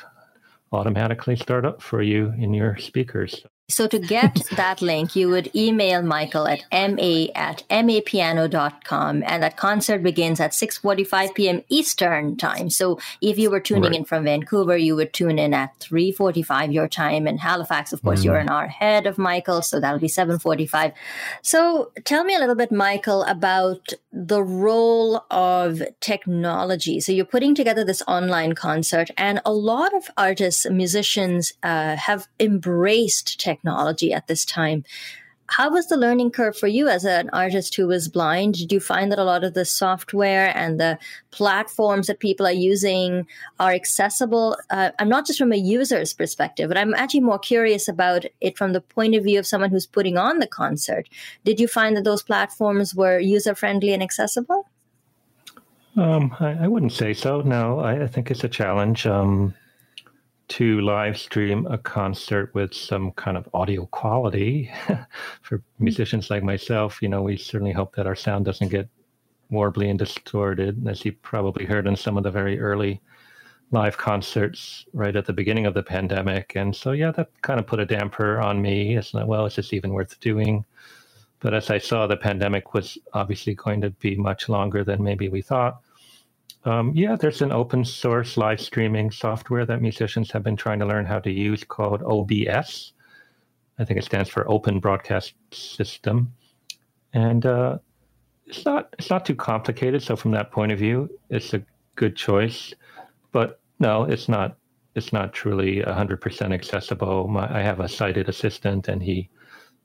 automatically 0.72 1.36
start 1.36 1.66
up 1.66 1.82
for 1.82 2.02
you 2.02 2.34
in 2.38 2.54
your 2.54 2.78
speakers. 2.78 3.44
So 3.70 3.86
to 3.88 4.00
get 4.00 4.44
that 4.56 4.82
link, 4.82 5.16
you 5.16 5.30
would 5.30 5.54
email 5.54 6.02
Michael 6.02 6.48
at 6.48 6.64
ma 6.72 7.26
at 7.36 7.64
mapiano.com 7.70 9.24
and 9.26 9.44
that 9.44 9.58
concert 9.58 10.02
begins 10.04 10.40
at 10.40 10.52
6.45 10.52 11.36
p.m. 11.36 11.62
Eastern 11.68 12.38
time. 12.38 12.70
So 12.70 13.00
if 13.22 13.38
you 13.38 13.52
were 13.52 13.60
tuning 13.60 13.84
right. 13.84 13.96
in 13.96 14.06
from 14.06 14.24
Vancouver, 14.24 14.78
you 14.78 14.96
would 14.96 15.12
tune 15.12 15.38
in 15.38 15.54
at 15.54 15.78
3.45 15.80 16.74
your 16.74 16.88
time. 16.88 17.28
In 17.28 17.38
Halifax, 17.38 17.92
of 17.92 18.02
course, 18.04 18.22
mm. 18.22 18.26
you're 18.26 18.38
an 18.38 18.50
hour 18.50 18.66
ahead 18.66 19.06
of 19.06 19.18
Michael, 19.18 19.62
so 19.62 19.82
that'll 19.82 20.00
be 20.00 20.08
7.45. 20.08 20.94
So 21.42 21.92
tell 22.06 22.24
me 22.24 22.36
a 22.36 22.40
little 22.40 22.56
bit, 22.56 22.72
Michael, 22.72 23.24
about 23.24 23.90
the 24.26 24.42
role 24.42 25.24
of 25.30 25.82
technology. 26.00 27.00
So 27.00 27.12
you're 27.12 27.26
putting 27.26 27.54
together 27.54 27.84
this 27.84 28.02
online 28.08 28.54
concert 28.54 29.12
and 29.16 29.40
a 29.46 29.54
lot 29.54 29.94
of 29.96 30.10
artists, 30.18 30.68
musicians 30.70 31.54
uh, 31.62 31.96
have 31.98 32.28
embraced 32.40 33.40
technology 33.40 34.12
at 34.12 34.28
this 34.28 34.44
time. 34.44 34.84
How 35.50 35.72
was 35.72 35.88
the 35.88 35.98
learning 35.98 36.32
curve 36.32 36.58
for 36.58 36.68
you 36.68 36.90
as 36.90 37.06
an 37.06 37.30
artist 37.32 37.76
who 37.76 37.88
was 37.88 38.10
blind? 38.10 38.56
Did 38.56 38.72
you 38.72 38.80
find 38.82 39.12
that 39.12 39.20
a 39.20 39.24
lot 39.24 39.46
of 39.46 39.54
the 39.54 39.64
software 39.64 40.56
and 40.56 40.80
the 40.80 41.00
platforms 41.32 42.08
that 42.08 42.20
people 42.20 42.46
are 42.46 42.52
using 42.52 43.26
are 43.60 43.72
accessible? 43.72 44.58
Uh, 44.70 44.92
I'm 45.00 45.08
not 45.08 45.26
just 45.26 45.40
from 45.40 45.54
a 45.54 45.58
user's 45.58 46.14
perspective, 46.14 46.68
but 46.68 46.78
I'm 46.78 46.94
actually 46.94 47.22
more 47.22 47.40
curious 47.40 47.88
about 47.88 48.26
it 48.42 48.58
from 48.58 48.74
the 48.74 48.82
point 48.82 49.16
of 49.16 49.24
view 49.24 49.40
of 49.40 49.48
someone 49.48 49.72
who's 49.72 49.88
putting 49.88 50.18
on 50.18 50.40
the 50.40 50.48
concert. 50.48 51.08
Did 51.46 51.60
you 51.60 51.68
find 51.68 51.96
that 51.96 52.04
those 52.04 52.24
platforms 52.24 52.94
were 52.94 53.18
user 53.18 53.56
friendly 53.56 53.94
and 53.94 54.04
accessible? 54.04 54.70
Um, 55.96 56.36
I, 56.40 56.66
I, 56.66 56.68
wouldn't 56.68 56.92
say 56.92 57.14
so. 57.14 57.42
No, 57.42 57.80
I, 57.80 58.04
I 58.04 58.08
think 58.08 58.30
it's 58.30 58.44
a 58.44 58.50
challenge. 58.50 59.08
Um, 59.08 59.56
to 60.48 60.80
live 60.82 61.18
stream 61.18 61.66
a 61.68 61.78
concert 61.78 62.54
with 62.54 62.74
some 62.74 63.12
kind 63.12 63.36
of 63.38 63.50
audio 63.54 63.86
quality. 63.88 64.72
For 65.42 65.58
hmm. 65.58 65.84
musicians 65.84 66.30
like 66.30 66.44
myself 66.44 67.02
you 67.02 67.10
know 67.10 67.22
we 67.22 67.38
certainly 67.38 67.74
hope 67.74 67.96
that 67.96 68.08
our 68.08 68.16
sound 68.16 68.46
doesn't 68.46 68.70
get 68.70 68.90
warbly 69.52 69.90
and 69.90 70.00
distorted 70.00 70.88
as 70.88 71.06
you 71.06 71.14
probably 71.14 71.66
heard 71.66 71.88
in 71.88 71.96
some 71.96 72.18
of 72.18 72.24
the 72.24 72.32
very 72.32 72.60
early 72.60 73.02
live 73.72 73.98
concerts 73.98 74.86
right 74.94 75.16
at 75.16 75.26
the 75.26 75.34
beginning 75.34 75.66
of 75.66 75.74
the 75.74 75.84
pandemic. 75.84 76.54
And 76.56 76.76
so 76.76 76.92
yeah 76.92 77.12
that 77.12 77.30
kind 77.42 77.60
of 77.60 77.68
put 77.68 77.80
a 77.80 77.86
damper 77.86 78.40
on 78.40 78.62
me. 78.62 78.96
It's 78.98 79.14
not 79.14 79.28
well 79.28 79.46
it's 79.46 79.56
just 79.56 79.74
even 79.74 79.94
worth 79.94 80.20
doing? 80.20 80.66
But 81.40 81.54
as 81.54 81.70
i 81.70 81.78
saw 81.78 82.08
the 82.08 82.18
pandemic 82.18 82.74
was 82.74 82.98
obviously 83.14 83.54
going 83.54 83.82
to 83.82 83.90
be 83.92 84.16
much 84.16 84.50
longer 84.50 84.84
than 84.84 85.04
maybe 85.04 85.30
we 85.30 85.42
thought 85.42 85.82
um, 86.68 86.92
yeah, 86.94 87.16
there's 87.16 87.42
an 87.42 87.54
open 87.54 87.86
source 87.86 88.36
live 88.36 88.60
streaming 88.60 89.10
software 89.10 89.66
that 89.66 89.82
musicians 89.82 90.32
have 90.32 90.44
been 90.44 90.58
trying 90.58 90.80
to 90.80 90.86
learn 90.86 91.06
how 91.06 91.20
to 91.20 91.32
use 91.32 91.64
called 91.64 92.04
OBS. 92.04 92.92
I 93.80 93.86
think 93.86 93.98
it 93.98 94.04
stands 94.04 94.30
for 94.30 94.50
Open 94.52 94.80
Broadcast 94.82 95.34
System, 95.52 96.34
and 97.14 97.46
uh, 97.46 97.78
it's 98.48 98.66
not 98.66 98.94
it's 99.00 99.10
not 99.10 99.26
too 99.26 99.36
complicated. 99.36 100.04
So 100.04 100.18
from 100.18 100.32
that 100.32 100.52
point 100.52 100.74
of 100.74 100.80
view, 100.80 101.10
it's 101.30 101.54
a 101.54 101.64
good 101.96 102.18
choice. 102.18 102.74
But 103.32 103.62
no, 103.80 104.04
it's 104.04 104.28
not 104.28 104.58
it's 104.96 105.14
not 105.14 105.32
truly 105.32 105.82
100% 105.84 106.54
accessible. 106.54 107.28
My, 107.30 107.60
I 107.60 107.62
have 107.62 107.80
a 107.80 107.88
sighted 107.88 108.28
assistant, 108.28 108.90
and 108.90 109.02
he 109.02 109.30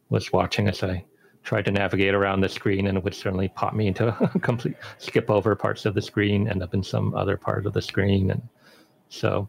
was 0.08 0.32
watching 0.32 0.66
as 0.66 0.82
I 0.82 1.04
tried 1.42 1.64
to 1.64 1.70
navigate 1.70 2.14
around 2.14 2.40
the 2.40 2.48
screen 2.48 2.86
and 2.86 2.96
it 2.96 3.04
would 3.04 3.14
certainly 3.14 3.48
pop 3.48 3.74
me 3.74 3.88
into 3.88 4.08
a 4.34 4.38
complete 4.40 4.76
skip 4.98 5.30
over 5.30 5.54
parts 5.54 5.84
of 5.84 5.94
the 5.94 6.02
screen, 6.02 6.48
end 6.48 6.62
up 6.62 6.74
in 6.74 6.82
some 6.82 7.14
other 7.14 7.36
part 7.36 7.66
of 7.66 7.72
the 7.72 7.82
screen. 7.82 8.30
And 8.30 8.42
so 9.08 9.48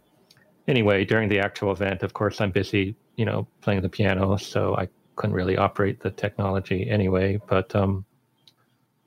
anyway, 0.68 1.06
during 1.06 1.30
the 1.30 1.40
actual 1.40 1.72
event, 1.72 2.04
of 2.04 2.14
course, 2.14 2.42
I'm 2.42 2.52
busy, 2.52 2.96
you 3.16 3.26
know, 3.26 3.48
playing 3.62 3.82
the 3.82 3.90
piano, 3.90 4.38
so 4.38 4.76
I 4.76 4.90
couldn't 5.16 5.36
really 5.36 5.58
operate 5.58 6.00
the 6.00 6.12
technology 6.12 6.90
anyway. 6.90 7.40
But 7.48 7.76
um, 7.76 8.06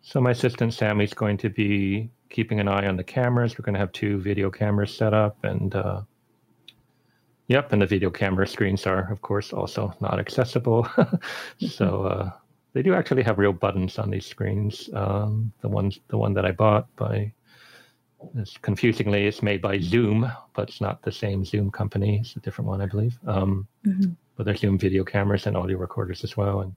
so 0.02 0.21
my 0.21 0.31
assistant 0.31 0.73
Sammy's 0.73 1.14
going 1.14 1.37
to 1.38 1.50
be 1.50 2.11
keeping 2.31 2.61
an 2.61 2.69
eye 2.69 2.87
on 2.87 2.97
the 2.97 3.05
cameras. 3.05 3.59
We're 3.59 3.64
going 3.64 3.75
to 3.75 3.81
have 3.81 3.93
two 3.93 4.21
video 4.21 4.50
cameras 4.50 4.97
set 4.97 5.14
up, 5.14 5.43
and 5.45 5.75
uh, 5.75 6.02
yep, 7.49 7.73
and 7.73 7.83
the 7.83 7.87
video 7.87 8.11
camera 8.11 8.47
screens 8.47 8.87
are, 8.87 9.11
of 9.11 9.23
course, 9.23 9.52
also 9.52 9.93
not 10.00 10.19
accessible. 10.19 10.88
so 11.59 12.05
uh, 12.05 12.31
they 12.76 12.83
do 12.83 12.92
actually 12.92 13.23
have 13.23 13.38
real 13.38 13.54
buttons 13.54 13.99
on 13.99 14.11
these 14.11 14.26
screens. 14.26 14.90
Um, 14.92 15.50
the 15.62 15.68
ones, 15.68 15.99
the 16.09 16.18
one 16.18 16.35
that 16.35 16.45
I 16.45 16.52
bought 16.52 16.95
by, 16.97 17.33
it's 18.37 18.59
confusingly, 18.59 19.26
it's 19.26 19.42
made 19.42 19.62
by 19.62 19.78
Zoom, 19.80 20.30
but 20.54 20.68
it's 20.68 20.83
not 20.83 21.00
the 21.00 21.11
same 21.11 21.42
Zoom 21.42 21.71
company. 21.71 22.18
It's 22.21 22.37
a 22.37 22.40
different 22.40 22.68
one, 22.68 22.83
I 22.83 22.87
believe. 22.87 23.18
Um, 23.26 23.66
mm-hmm. 23.87 24.11
But 24.37 24.45
there's 24.45 24.61
Zoom 24.61 24.76
video 24.76 25.04
cameras 25.04 25.47
and 25.47 25.56
audio 25.56 25.78
recorders 25.78 26.23
as 26.23 26.37
well. 26.37 26.61
And 26.61 26.75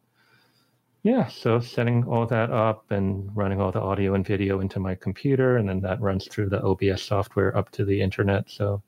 yeah, 1.03 1.27
so 1.27 1.59
setting 1.59 2.05
all 2.05 2.25
that 2.27 2.49
up 2.49 2.89
and 2.91 3.29
running 3.35 3.59
all 3.59 3.73
the 3.73 3.81
audio 3.81 4.13
and 4.13 4.25
video 4.25 4.61
into 4.61 4.79
my 4.79 4.95
computer, 4.95 5.57
and 5.57 5.67
then 5.67 5.81
that 5.81 5.99
runs 5.99 6.29
through 6.29 6.47
the 6.47 6.63
OBS 6.63 7.01
software 7.01 7.57
up 7.57 7.71
to 7.71 7.83
the 7.83 7.99
internet. 8.01 8.49
So 8.49 8.81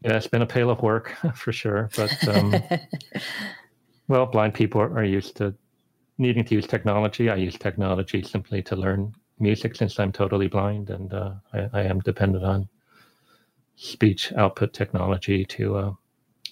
yeah, 0.00 0.16
it's 0.16 0.26
been 0.26 0.40
a 0.40 0.46
pail 0.46 0.70
of 0.70 0.80
work 0.80 1.14
for 1.34 1.52
sure. 1.52 1.90
But 1.94 2.28
um, 2.28 2.54
well, 4.08 4.24
blind 4.24 4.54
people 4.54 4.80
are 4.80 5.04
used 5.04 5.36
to 5.36 5.54
needing 6.20 6.44
to 6.44 6.54
use 6.54 6.66
technology, 6.66 7.30
I 7.30 7.36
use 7.36 7.56
technology 7.56 8.22
simply 8.22 8.62
to 8.64 8.76
learn 8.76 9.14
music 9.38 9.74
since 9.74 9.98
I'm 9.98 10.12
totally 10.12 10.48
blind 10.48 10.90
and 10.90 11.12
uh, 11.12 11.32
I, 11.52 11.68
I, 11.72 11.82
am 11.84 12.00
dependent 12.00 12.44
on 12.44 12.68
speech 13.74 14.32
output 14.34 14.74
technology 14.74 15.46
to 15.46 15.76
uh, 15.76 15.92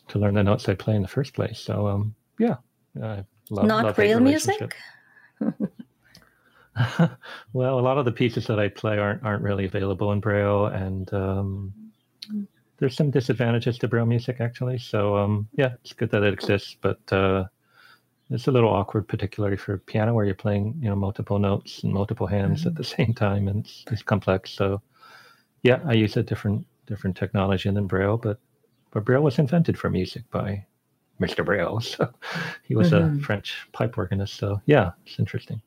to 0.09 0.19
learn 0.19 0.35
the 0.35 0.43
notes 0.43 0.69
I 0.71 0.75
play 0.75 0.97
in 0.97 1.03
the 1.03 1.09
first 1.09 1.35
place. 1.35 1.61
So 1.61 1.87
um, 1.87 2.15
yeah, 2.39 2.57
I 3.03 3.25
love, 3.51 3.67
not 3.67 3.85
love 3.85 3.99
real 3.99 4.21
music. 4.21 4.75
well, 7.53 7.79
a 7.79 7.85
lot 7.89 7.99
of 7.99 8.07
the 8.07 8.13
pieces 8.13 8.47
that 8.47 8.59
I 8.59 8.69
play 8.69 8.99
aren't 8.99 9.23
aren't 9.23 9.43
really 9.43 9.67
available 9.67 10.13
in 10.13 10.21
Braille, 10.21 10.67
and 10.67 11.13
um, 11.13 11.75
there's 12.79 12.97
some 12.97 13.11
disadvantages 13.11 13.79
to 13.79 13.89
Braille 13.89 14.07
music 14.07 14.41
actually. 14.41 14.79
So 14.79 15.17
um, 15.17 15.47
yeah, 15.53 15.75
it's 15.83 15.93
good 15.93 16.11
that 16.11 16.23
it 16.23 16.33
exists, 16.33 16.75
but 16.81 17.01
uh, 17.13 17.45
it's 18.31 18.47
a 18.47 18.53
little 18.53 18.71
awkward, 18.71 19.09
particularly 19.09 19.57
for 19.57 19.79
piano, 19.79 20.15
where 20.15 20.25
you're 20.25 20.35
playing, 20.35 20.75
you 20.81 20.89
know, 20.89 20.97
multiple 20.97 21.39
notes 21.39 21.83
and 21.83 21.93
multiple 21.93 22.27
hands 22.27 22.61
mm-hmm. 22.61 22.69
at 22.69 22.75
the 22.75 22.85
same 22.85 23.15
time, 23.15 23.49
and 23.49 23.65
it's, 23.65 23.85
it's, 23.91 24.03
complex. 24.03 24.51
So, 24.51 24.83
yeah, 25.63 25.81
I 25.87 25.95
use 25.95 26.17
a 26.17 26.23
different 26.23 26.67
different 26.87 27.17
technology 27.17 27.71
than 27.71 27.87
Braille, 27.87 28.19
but 28.19 28.39
but 28.91 29.05
Braille 29.05 29.23
was 29.23 29.39
invented 29.39 29.79
for 29.79 29.91
music 29.91 30.23
by 30.31 30.65
Mr. 31.21 31.45
Braille. 31.45 31.81
So 31.83 32.13
he 32.63 32.75
was 32.75 32.93
mm-hmm. 32.93 33.19
a 33.19 33.23
French 33.23 33.67
pipe 33.73 33.97
organist. 33.97 34.37
So 34.37 34.61
yeah, 34.67 34.93
it's 35.07 35.19
interesting. 35.19 35.61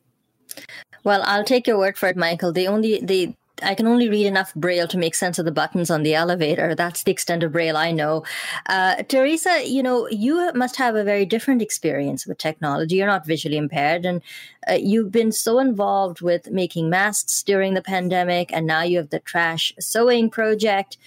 Well, 1.04 1.24
I'll 1.26 1.44
take 1.44 1.66
your 1.66 1.80
word 1.80 1.98
for 1.98 2.10
it, 2.10 2.18
Michael. 2.18 2.52
The 2.52 2.68
only 2.68 3.00
the 3.02 3.34
I 3.64 3.76
can 3.76 3.88
only 3.88 4.10
read 4.10 4.26
enough 4.26 4.54
Braille 4.56 4.88
to 4.88 4.98
make 4.98 5.16
sense 5.16 5.38
of 5.38 5.46
the 5.46 5.52
buttons 5.52 5.90
on 5.90 6.04
the 6.04 6.16
elevator. 6.16 6.74
That's 6.74 7.04
the 7.04 7.12
extent 7.12 7.44
of 7.44 7.52
Braille 7.52 7.78
I 7.78 7.92
know. 7.92 8.24
Uh, 8.68 8.98
Therisa, 8.98 9.70
you 9.70 9.84
know, 9.84 10.08
you 10.10 10.52
must 10.54 10.76
have 10.78 10.96
a 10.96 11.04
very 11.04 11.26
different 11.26 11.62
experience 11.62 12.26
with 12.26 12.38
technology. 12.38 12.96
You're 12.96 13.08
not 13.08 13.26
visually 13.26 13.58
impaired, 13.58 14.06
and 14.06 14.22
uh, 14.70 14.74
you've 14.74 15.12
been 15.12 15.32
so 15.32 15.60
involved 15.60 16.22
with 16.22 16.50
making 16.50 16.90
masks 16.90 17.44
during 17.44 17.74
the 17.74 17.82
pandemic, 17.82 18.52
and 18.52 18.66
now 18.66 18.82
you 18.82 18.98
have 18.98 19.10
the 19.10 19.20
trash 19.20 19.74
sewing 19.80 20.30
project. 20.30 20.98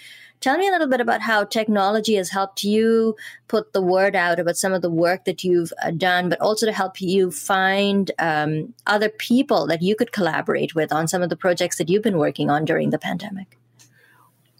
Tell 0.44 0.58
me 0.58 0.68
a 0.68 0.72
little 0.72 0.88
bit 0.88 1.00
about 1.00 1.22
how 1.22 1.44
technology 1.44 2.16
has 2.16 2.28
helped 2.28 2.64
you 2.64 3.16
put 3.48 3.72
the 3.72 3.80
word 3.80 4.14
out 4.14 4.38
about 4.38 4.58
some 4.58 4.74
of 4.74 4.82
the 4.82 4.90
work 4.90 5.24
that 5.24 5.42
you've 5.42 5.72
uh, 5.82 5.90
done, 5.90 6.28
but 6.28 6.38
also 6.38 6.66
to 6.66 6.72
help 6.72 7.00
you 7.00 7.30
find 7.30 8.10
um, 8.18 8.74
other 8.86 9.08
people 9.08 9.66
that 9.68 9.80
you 9.80 9.96
could 9.96 10.12
collaborate 10.12 10.74
with 10.74 10.92
on 10.92 11.08
some 11.08 11.22
of 11.22 11.30
the 11.30 11.36
projects 11.36 11.78
that 11.78 11.88
you've 11.88 12.02
been 12.02 12.18
working 12.18 12.50
on 12.50 12.66
during 12.66 12.90
the 12.90 12.98
pandemic. 12.98 13.56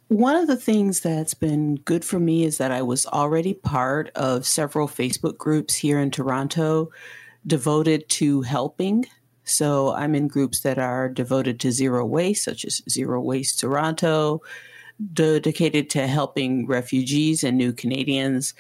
One 0.09 0.37
of 0.37 0.47
the 0.47 0.57
things 0.57 1.01
that's 1.01 1.35
been 1.35 1.75
good 1.75 2.03
for 2.03 2.19
me 2.19 2.45
is 2.45 2.57
that 2.57 2.73
I 2.73 2.81
was 2.81 3.05
already 3.05 3.53
part 3.53 4.11
of 4.15 4.47
several 4.47 4.89
Facebook 4.89 5.37
groups 5.37 5.75
here 5.75 6.01
in 6.01 6.11
Toronto 6.11 6.93
devoted 7.47 8.09
to 8.09 8.41
helping. 8.41 9.05
So 9.45 9.93
I'm 9.93 10.15
in 10.15 10.29
groups 10.29 10.61
that 10.61 10.79
are 10.79 11.11
devoted 11.11 11.61
to 11.61 11.71
zero 11.71 12.07
waste, 12.07 12.43
such 12.43 12.65
as 12.65 12.81
Zero 12.89 13.21
Waste 13.21 13.61
Toronto, 13.61 14.41
dedicated 15.13 15.91
to 15.91 16.07
helping 16.07 16.67
refugees 16.67 17.45
and 17.45 17.57
new 17.57 17.73
Canadians. 17.73 18.55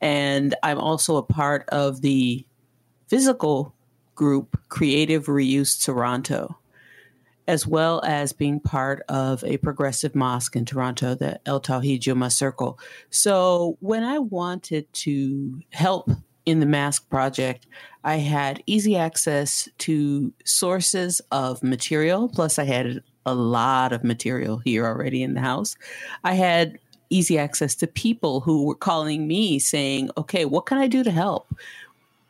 And 0.00 0.54
I'm 0.62 0.78
also 0.78 1.16
a 1.16 1.22
part 1.22 1.68
of 1.68 2.00
the 2.00 2.44
physical 3.08 3.74
group 4.14 4.58
Creative 4.68 5.26
Reuse 5.26 5.82
Toronto, 5.82 6.58
as 7.46 7.66
well 7.66 8.00
as 8.04 8.32
being 8.32 8.60
part 8.60 9.02
of 9.08 9.44
a 9.44 9.58
progressive 9.58 10.14
mosque 10.14 10.56
in 10.56 10.64
Toronto, 10.64 11.14
the 11.14 11.40
El 11.46 11.60
Tawhid 11.60 12.00
Juma 12.00 12.30
Circle. 12.30 12.78
So 13.10 13.76
when 13.80 14.02
I 14.02 14.18
wanted 14.18 14.92
to 14.94 15.60
help 15.70 16.10
in 16.46 16.60
the 16.60 16.66
mask 16.66 17.08
project, 17.08 17.66
I 18.04 18.16
had 18.16 18.62
easy 18.66 18.96
access 18.96 19.68
to 19.78 20.32
sources 20.44 21.20
of 21.30 21.62
material, 21.62 22.28
plus 22.28 22.58
I 22.58 22.64
had 22.64 23.02
a 23.26 23.34
lot 23.34 23.92
of 23.92 24.04
material 24.04 24.58
here 24.58 24.86
already 24.86 25.22
in 25.22 25.34
the 25.34 25.40
house. 25.40 25.76
I 26.24 26.34
had 26.34 26.78
easy 27.10 27.38
access 27.38 27.74
to 27.76 27.86
people 27.86 28.40
who 28.40 28.64
were 28.64 28.74
calling 28.74 29.26
me 29.26 29.58
saying, 29.58 30.10
okay, 30.16 30.44
what 30.44 30.66
can 30.66 30.78
I 30.78 30.86
do 30.86 31.04
to 31.04 31.10
help? 31.10 31.54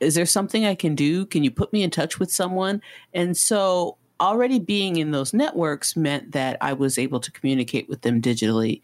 Is 0.01 0.15
there 0.15 0.27
something 0.27 0.65
I 0.67 0.75
can 0.75 0.95
do? 0.95 1.25
Can 1.27 1.45
you 1.45 1.51
put 1.51 1.73
me 1.73 1.83
in 1.83 1.91
touch 1.91 2.19
with 2.19 2.31
someone? 2.31 2.83
And 3.15 3.37
so 3.37 3.97
already 4.21 4.59
being 4.59 4.97
in 4.97 5.11
those 5.11 5.33
networks 5.33 5.97
meant 5.97 6.33
that 6.33 6.57
I 6.61 6.73
was 6.73 6.99
able 6.99 7.21
to 7.21 7.33
communicate 7.33 7.89
with 7.89 8.03
them 8.03 8.21
digitally. 8.21 8.83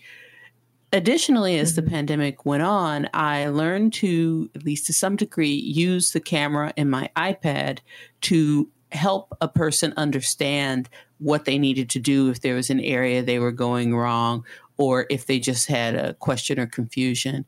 Additionally, 0.93 1.59
as 1.59 1.73
mm-hmm. 1.73 1.85
the 1.85 1.91
pandemic 1.91 2.47
went 2.47 2.63
on, 2.63 3.09
I 3.15 3.49
learned 3.49 3.93
to, 3.95 4.51
at 4.55 4.65
least 4.65 4.87
to 4.87 4.93
some 4.93 5.17
degree, 5.17 5.53
use 5.53 6.13
the 6.13 6.21
camera 6.21 6.73
in 6.77 6.91
my 6.91 7.11
iPad 7.17 7.79
to 8.23 8.69
help 8.93 9.37
a 9.41 9.49
person 9.49 9.95
understand 9.97 10.89
what 11.21 11.45
they 11.45 11.59
needed 11.59 11.89
to 11.91 11.99
do 11.99 12.31
if 12.31 12.41
there 12.41 12.55
was 12.55 12.71
an 12.71 12.81
area 12.81 13.23
they 13.23 13.39
were 13.39 13.53
going 13.53 13.95
wrong 13.95 14.45
or 14.77 15.07
if 15.11 15.27
they 15.27 15.39
just 15.39 15.69
had 15.69 15.95
a 15.95 16.15
question 16.15 16.59
or 16.59 16.67
confusion. 16.67 17.45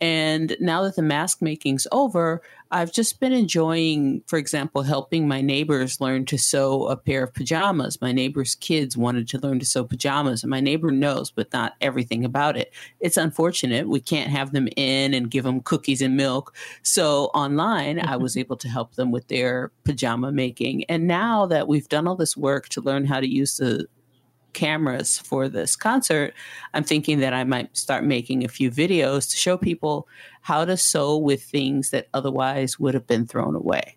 And 0.00 0.56
now 0.60 0.82
that 0.82 0.96
the 0.96 1.02
mask 1.02 1.40
making's 1.40 1.86
over, 1.92 2.42
I've 2.70 2.92
just 2.92 3.20
been 3.20 3.32
enjoying, 3.32 4.22
for 4.26 4.36
example, 4.36 4.82
helping 4.82 5.28
my 5.28 5.40
neighbors 5.40 6.00
learn 6.00 6.24
to 6.26 6.36
sew 6.36 6.88
a 6.88 6.96
pair 6.96 7.22
of 7.22 7.32
pajamas. 7.32 8.00
My 8.00 8.10
neighbor's 8.10 8.56
kids 8.56 8.96
wanted 8.96 9.28
to 9.28 9.38
learn 9.38 9.60
to 9.60 9.66
sew 9.66 9.84
pajamas, 9.84 10.42
and 10.42 10.50
my 10.50 10.60
neighbor 10.60 10.90
knows, 10.90 11.30
but 11.30 11.52
not 11.52 11.74
everything 11.80 12.24
about 12.24 12.56
it. 12.56 12.72
It's 12.98 13.16
unfortunate. 13.16 13.88
We 13.88 14.00
can't 14.00 14.30
have 14.30 14.52
them 14.52 14.68
in 14.76 15.14
and 15.14 15.30
give 15.30 15.44
them 15.44 15.60
cookies 15.60 16.02
and 16.02 16.16
milk. 16.16 16.54
So 16.82 17.26
online, 17.26 18.00
I 18.00 18.16
was 18.16 18.36
able 18.36 18.56
to 18.56 18.68
help 18.68 18.96
them 18.96 19.12
with 19.12 19.28
their 19.28 19.70
pajama 19.84 20.32
making. 20.32 20.84
And 20.86 21.06
now 21.06 21.46
that 21.46 21.68
we've 21.68 21.88
done 21.88 22.08
all 22.08 22.16
this 22.16 22.36
work 22.36 22.68
to 22.70 22.80
learn 22.80 23.04
how 23.04 23.20
to 23.20 23.28
use 23.28 23.58
the 23.58 23.86
cameras 24.54 25.18
for 25.18 25.48
this 25.48 25.76
concert, 25.76 26.34
I'm 26.72 26.84
thinking 26.84 27.20
that 27.20 27.34
I 27.34 27.44
might 27.44 27.76
start 27.76 28.04
making 28.04 28.44
a 28.44 28.48
few 28.48 28.70
videos 28.70 29.28
to 29.30 29.36
show 29.36 29.56
people 29.56 30.08
how 30.40 30.64
to 30.64 30.76
sew 30.76 31.16
with 31.16 31.42
things 31.42 31.90
that 31.90 32.08
otherwise 32.14 32.78
would 32.78 32.94
have 32.94 33.06
been 33.06 33.26
thrown 33.26 33.54
away. 33.54 33.96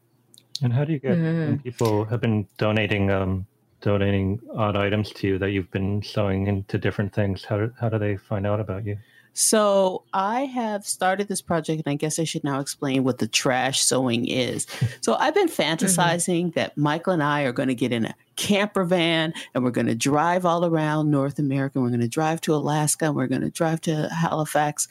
And 0.61 0.73
how 0.73 0.83
do 0.83 0.93
you 0.93 0.99
get 0.99 1.17
mm. 1.17 1.63
people 1.63 2.05
have 2.05 2.21
been 2.21 2.47
donating 2.57 3.11
um, 3.11 3.45
donating 3.81 4.39
odd 4.55 4.75
items 4.75 5.11
to 5.11 5.27
you 5.27 5.37
that 5.37 5.51
you've 5.51 5.69
been 5.71 6.01
sewing 6.01 6.47
into 6.47 6.77
different 6.77 7.13
things? 7.13 7.45
How 7.45 7.69
how 7.79 7.89
do 7.89 7.99
they 7.99 8.17
find 8.17 8.47
out 8.47 8.59
about 8.59 8.85
you? 8.85 8.97
So 9.33 10.03
I 10.13 10.45
have 10.45 10.83
started 10.83 11.27
this 11.27 11.43
project, 11.43 11.83
and 11.85 11.91
I 11.91 11.95
guess 11.95 12.17
I 12.17 12.23
should 12.23 12.43
now 12.43 12.59
explain 12.59 13.03
what 13.03 13.19
the 13.19 13.27
trash 13.27 13.81
sewing 13.81 14.27
is. 14.27 14.65
So 15.01 15.13
I've 15.13 15.35
been 15.35 15.47
fantasizing 15.47 16.47
mm-hmm. 16.47 16.59
that 16.59 16.77
Michael 16.77 17.13
and 17.13 17.23
I 17.23 17.43
are 17.43 17.53
going 17.53 17.69
to 17.69 17.75
get 17.75 17.93
in 17.93 18.05
a 18.05 18.15
camper 18.37 18.85
van 18.85 19.33
and 19.53 19.63
we're 19.63 19.71
going 19.71 19.87
to 19.87 19.95
drive 19.95 20.45
all 20.45 20.63
around 20.63 21.11
North 21.11 21.39
America. 21.39 21.81
We're 21.81 21.89
going 21.89 21.99
to 21.99 22.07
drive 22.07 22.39
to 22.41 22.55
Alaska 22.55 23.05
and 23.05 23.15
we're 23.15 23.27
going 23.27 23.41
to 23.41 23.49
drive 23.49 23.81
to 23.81 24.07
Halifax. 24.09 24.87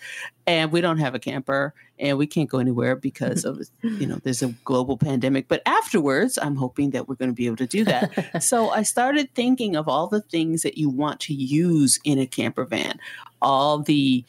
And 0.46 0.70
we 0.70 0.80
don't 0.80 0.98
have 0.98 1.14
a 1.14 1.18
camper 1.18 1.72
and 1.98 2.18
we 2.18 2.26
can't 2.26 2.50
go 2.50 2.58
anywhere 2.58 2.94
because 2.94 3.44
of, 3.44 3.62
you 3.82 4.06
know, 4.06 4.18
there's 4.22 4.42
a 4.42 4.48
global 4.64 4.96
pandemic. 4.98 5.48
But 5.48 5.62
afterwards, 5.64 6.38
I'm 6.40 6.56
hoping 6.56 6.90
that 6.90 7.08
we're 7.08 7.14
going 7.14 7.30
to 7.30 7.34
be 7.34 7.46
able 7.46 7.56
to 7.56 7.66
do 7.66 7.84
that. 7.84 8.42
so 8.42 8.68
I 8.68 8.82
started 8.82 9.34
thinking 9.34 9.76
of 9.76 9.88
all 9.88 10.08
the 10.08 10.20
things 10.20 10.62
that 10.62 10.76
you 10.76 10.90
want 10.90 11.20
to 11.20 11.34
use 11.34 11.98
in 12.04 12.18
a 12.18 12.26
camper 12.26 12.64
van, 12.64 13.00
all 13.40 13.78
the 13.78 14.24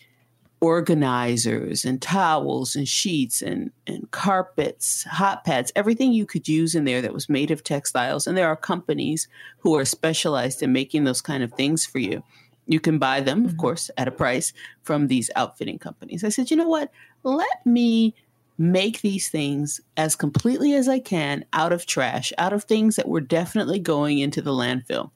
organizers 0.59 1.85
and 1.85 2.01
towels 2.01 2.75
and 2.75 2.87
sheets 2.87 3.41
and, 3.41 3.71
and 3.85 4.09
carpets, 4.11 5.03
hot 5.03 5.43
pads, 5.43 5.71
everything 5.75 6.13
you 6.13 6.25
could 6.25 6.47
use 6.47 6.73
in 6.73 6.85
there 6.85 7.01
that 7.01 7.13
was 7.13 7.29
made 7.29 7.51
of 7.51 7.63
textiles. 7.63 8.25
And 8.25 8.35
there 8.35 8.47
are 8.47 8.55
companies 8.55 9.27
who 9.59 9.75
are 9.75 9.85
specialized 9.85 10.63
in 10.63 10.73
making 10.73 11.03
those 11.03 11.21
kind 11.21 11.43
of 11.43 11.53
things 11.53 11.85
for 11.85 11.99
you. 11.99 12.23
You 12.65 12.79
can 12.79 12.97
buy 12.97 13.21
them, 13.21 13.45
of 13.45 13.51
mm-hmm. 13.51 13.59
course, 13.59 13.91
at 13.97 14.07
a 14.07 14.11
price 14.11 14.51
from 14.83 15.07
these 15.07 15.29
outfitting 15.35 15.79
companies. 15.79 16.23
I 16.23 16.29
said, 16.29 16.49
you 16.49 16.57
know 16.57 16.67
what? 16.67 16.91
Let 17.23 17.65
me 17.65 18.15
make 18.57 19.01
these 19.01 19.29
things 19.29 19.79
as 19.95 20.15
completely 20.15 20.73
as 20.73 20.89
I 20.89 20.99
can 20.99 21.45
out 21.53 21.71
of 21.71 21.85
trash, 21.85 22.33
out 22.37 22.53
of 22.53 22.63
things 22.63 22.95
that 22.95 23.07
were 23.07 23.21
definitely 23.21 23.79
going 23.79 24.17
into 24.17 24.41
the 24.41 24.51
landfill. 24.51 25.11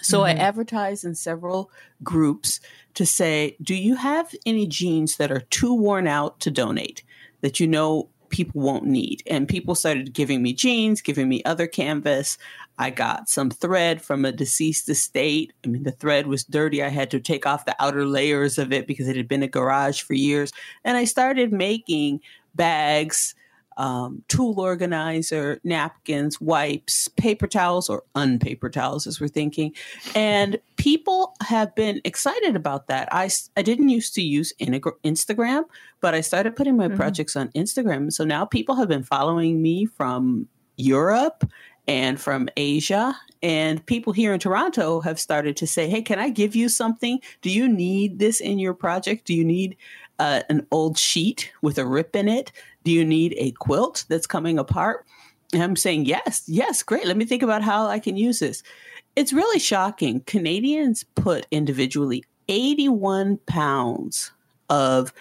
So 0.00 0.20
mm-hmm. 0.20 0.38
I 0.38 0.42
advertised 0.42 1.04
in 1.04 1.14
several 1.14 1.70
groups 2.02 2.60
to 2.94 3.06
say, 3.06 3.56
do 3.62 3.74
you 3.74 3.96
have 3.96 4.34
any 4.44 4.66
jeans 4.66 5.16
that 5.16 5.30
are 5.30 5.40
too 5.40 5.74
worn 5.74 6.06
out 6.06 6.40
to 6.40 6.50
donate 6.50 7.02
that 7.40 7.60
you 7.60 7.66
know 7.66 8.08
people 8.28 8.60
won't 8.60 8.84
need? 8.84 9.22
And 9.26 9.48
people 9.48 9.74
started 9.74 10.12
giving 10.12 10.42
me 10.42 10.52
jeans, 10.52 11.00
giving 11.00 11.28
me 11.28 11.42
other 11.44 11.66
canvas. 11.66 12.38
I 12.78 12.90
got 12.90 13.28
some 13.28 13.50
thread 13.50 14.02
from 14.02 14.24
a 14.24 14.32
deceased 14.32 14.88
estate. 14.88 15.52
I 15.64 15.68
mean, 15.68 15.82
the 15.82 15.92
thread 15.92 16.26
was 16.26 16.44
dirty. 16.44 16.82
I 16.82 16.88
had 16.88 17.10
to 17.12 17.20
take 17.20 17.46
off 17.46 17.64
the 17.64 17.76
outer 17.82 18.04
layers 18.04 18.58
of 18.58 18.72
it 18.72 18.86
because 18.86 19.08
it 19.08 19.16
had 19.16 19.28
been 19.28 19.42
a 19.42 19.48
garage 19.48 20.02
for 20.02 20.14
years. 20.14 20.52
And 20.84 20.96
I 20.96 21.04
started 21.04 21.52
making 21.52 22.20
bags 22.54 23.34
um, 23.76 24.22
tool 24.28 24.58
organizer, 24.58 25.60
napkins, 25.64 26.40
wipes, 26.40 27.08
paper 27.08 27.46
towels, 27.46 27.88
or 27.88 28.02
unpaper 28.14 28.70
towels, 28.70 29.06
as 29.06 29.20
we're 29.20 29.28
thinking. 29.28 29.72
And 30.14 30.58
people 30.76 31.34
have 31.42 31.74
been 31.74 32.00
excited 32.04 32.56
about 32.56 32.86
that. 32.88 33.08
I, 33.12 33.30
I 33.56 33.62
didn't 33.62 33.88
used 33.88 34.14
to 34.14 34.22
use 34.22 34.52
Instagram, 34.60 35.64
but 36.00 36.14
I 36.14 36.20
started 36.20 36.56
putting 36.56 36.76
my 36.76 36.88
mm-hmm. 36.88 36.96
projects 36.96 37.36
on 37.36 37.48
Instagram. 37.50 38.12
So 38.12 38.24
now 38.24 38.44
people 38.44 38.74
have 38.76 38.88
been 38.88 39.02
following 39.02 39.60
me 39.62 39.86
from 39.86 40.48
Europe 40.76 41.48
and 41.88 42.20
from 42.20 42.48
Asia. 42.56 43.16
And 43.42 43.84
people 43.86 44.12
here 44.12 44.32
in 44.32 44.40
Toronto 44.40 45.00
have 45.00 45.20
started 45.20 45.56
to 45.58 45.66
say, 45.66 45.88
hey, 45.88 46.02
can 46.02 46.18
I 46.18 46.30
give 46.30 46.56
you 46.56 46.68
something? 46.68 47.20
Do 47.42 47.50
you 47.50 47.68
need 47.68 48.18
this 48.18 48.40
in 48.40 48.58
your 48.58 48.74
project? 48.74 49.26
Do 49.26 49.34
you 49.34 49.44
need 49.44 49.76
uh, 50.18 50.42
an 50.48 50.66
old 50.70 50.98
sheet 50.98 51.52
with 51.62 51.78
a 51.78 51.86
rip 51.86 52.16
in 52.16 52.28
it? 52.28 52.50
Do 52.86 52.92
you 52.92 53.04
need 53.04 53.34
a 53.36 53.50
quilt 53.50 54.04
that's 54.08 54.28
coming 54.28 54.60
apart? 54.60 55.04
And 55.52 55.60
I'm 55.60 55.74
saying, 55.74 56.04
yes, 56.04 56.44
yes, 56.46 56.84
great. 56.84 57.04
Let 57.04 57.16
me 57.16 57.24
think 57.24 57.42
about 57.42 57.62
how 57.62 57.88
I 57.88 57.98
can 57.98 58.16
use 58.16 58.38
this. 58.38 58.62
It's 59.16 59.32
really 59.32 59.58
shocking. 59.58 60.20
Canadians 60.20 61.04
put 61.16 61.48
individually 61.50 62.22
81 62.46 63.40
pounds 63.48 64.30
of 64.70 65.12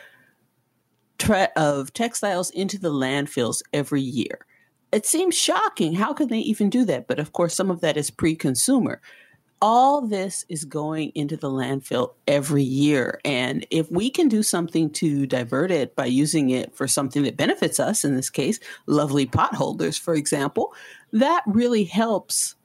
tre- 1.18 1.48
of 1.56 1.92
textiles 1.92 2.52
into 2.52 2.78
the 2.78 2.92
landfills 2.92 3.64
every 3.74 4.02
year. 4.02 4.46
It 4.92 5.08
seems 5.08 5.36
shocking. 5.36 5.96
How 5.96 6.14
can 6.14 6.28
they 6.28 6.38
even 6.38 6.70
do 6.70 6.86
that? 6.86 7.08
But 7.08 7.18
of 7.18 7.32
course, 7.32 7.56
some 7.56 7.72
of 7.72 7.82
that 7.82 7.98
is 7.98 8.12
pre-consumer. 8.12 9.02
All 9.62 10.02
this 10.02 10.46
is 10.50 10.66
going 10.66 11.12
into 11.16 11.38
the 11.38 11.50
landfill 11.50 12.14
every 12.28 12.64
year. 12.64 13.20
And 13.26 13.66
if 13.72 13.90
we 13.90 14.10
can 14.10 14.28
do 14.28 14.44
something 14.44 14.90
to 14.92 15.26
divert 15.26 15.72
it 15.72 15.96
by 15.96 16.06
using 16.06 16.50
it 16.50 16.76
for 16.76 16.88
something 16.88 17.24
that 17.24 17.38
benefits 17.38 17.80
us, 17.80 18.04
in 18.04 18.16
this 18.16 18.30
case, 18.30 18.60
lovely 18.86 19.26
potholders, 19.26 20.00
for 20.00 20.14
example, 20.14 20.74
that 21.14 21.44
really 21.48 21.84
helps 21.84 22.56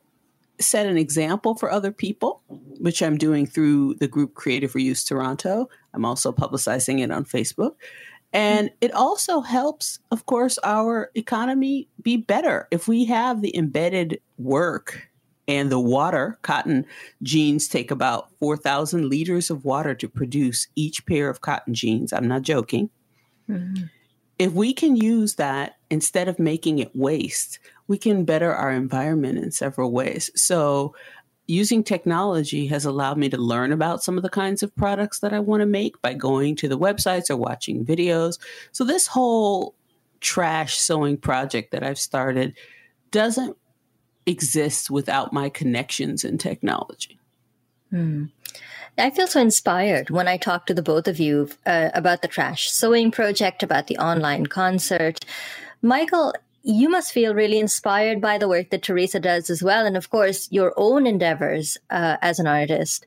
set 0.59 0.87
an 0.87 0.99
example 0.99 1.55
for 1.55 1.71
other 1.71 1.93
people, 1.93 2.43
which 2.81 3.03
I'm 3.03 3.17
doing 3.17 3.47
through 3.47 3.95
the 3.95 4.09
group 4.09 4.35
Creative 4.35 4.73
Reuse 4.73 5.07
Toronto. 5.07 5.69
I'm 5.95 6.05
also 6.05 6.33
publicizing 6.33 7.01
it 7.01 7.11
on 7.11 7.25
Facebook. 7.25 7.77
And 8.33 8.71
it 8.81 8.93
also 8.93 9.41
helps, 9.41 9.99
of 10.11 10.27
course, 10.27 10.59
our 10.63 11.11
economy 11.15 11.89
be 12.03 12.17
better. 12.17 12.69
If 12.71 12.87
we 12.87 13.05
have 13.07 13.41
the 13.41 13.57
embedded 13.57 14.21
work 14.39 15.10
and 15.51 15.69
the 15.71 15.81
water, 15.81 16.39
cotton 16.43 16.87
jeans 17.25 17.67
take 17.67 17.91
about 17.91 18.31
4,000 18.39 19.09
liters 19.09 19.51
of 19.51 19.65
water 19.65 19.97
to 19.97 20.09
produce 20.09 20.69
each 20.77 21.05
pair 21.07 21.29
of 21.29 21.41
cotton 21.41 21.75
jeans. 21.75 22.13
I'm 22.13 22.29
not 22.29 22.43
joking. 22.43 22.89
Mm-hmm. 23.49 23.87
If 24.39 24.53
we 24.53 24.73
can 24.73 24.95
use 24.95 25.35
that 25.35 25.77
instead 25.91 26.29
of 26.29 26.39
making 26.39 26.79
it 26.79 26.95
waste, 26.95 27.59
we 27.89 27.99
can 27.99 28.25
better 28.25 28.55
our 28.55 28.71
environment 28.71 29.39
in 29.39 29.51
several 29.51 29.91
ways. 29.91 30.31
So, 30.37 30.95
using 31.49 31.83
technology 31.83 32.69
has 32.69 32.85
allowed 32.85 33.19
me 33.19 33.29
to 33.29 33.37
learn 33.37 33.73
about 33.73 34.05
some 34.05 34.17
of 34.17 34.23
the 34.23 34.31
kinds 34.31 34.63
of 34.63 34.75
products 34.77 35.19
that 35.19 35.33
I 35.33 35.41
want 35.41 35.63
to 35.63 35.67
make 35.67 36.01
by 36.01 36.15
going 36.15 36.55
to 36.57 36.69
the 36.69 36.79
websites 36.79 37.29
or 37.29 37.37
watching 37.37 37.85
videos. 37.85 38.39
So, 38.71 38.85
this 38.85 39.09
whole 39.09 39.75
trash 40.21 40.79
sewing 40.79 41.17
project 41.17 41.73
that 41.73 41.83
I've 41.83 41.99
started 41.99 42.57
doesn't 43.11 43.57
exist 44.27 44.91
without 44.91 45.33
my 45.33 45.49
connections 45.49 46.25
in 46.25 46.39
technology. 46.39 47.19
Hmm. 47.91 48.27
I 48.99 49.11
feel 49.11 49.27
so 49.27 49.41
inspired 49.41 50.11
when 50.11 50.29
I 50.29 50.37
talk 50.37 50.67
to 50.67 50.75
the 50.75 50.83
both 50.83 51.09
of 51.09 51.19
you 51.19 51.49
uh, 51.65 51.91
about 51.95 52.23
the 52.23 52.29
trash 52.29 52.71
sewing 52.71 53.11
project, 53.11 53.63
about 53.63 53.87
the 53.87 53.97
online 53.99 54.47
concert. 54.47 55.25
Michael, 55.81 56.35
you 56.63 56.91
must 56.91 57.13
feel 57.13 57.35
really 57.35 57.59
inspired 57.59 58.21
by 58.21 58.37
the 58.37 58.49
work 58.49 58.71
that 58.71 58.83
Therisa 58.83 59.21
does 59.21 59.49
as 59.49 59.63
well, 59.63 59.87
and 59.87 59.97
of 59.97 60.11
course, 60.11 60.49
your 60.51 60.75
own 60.77 61.07
endeavors 61.07 61.79
uh, 61.89 62.19
as 62.21 62.39
an 62.39 62.47
artist 62.47 63.07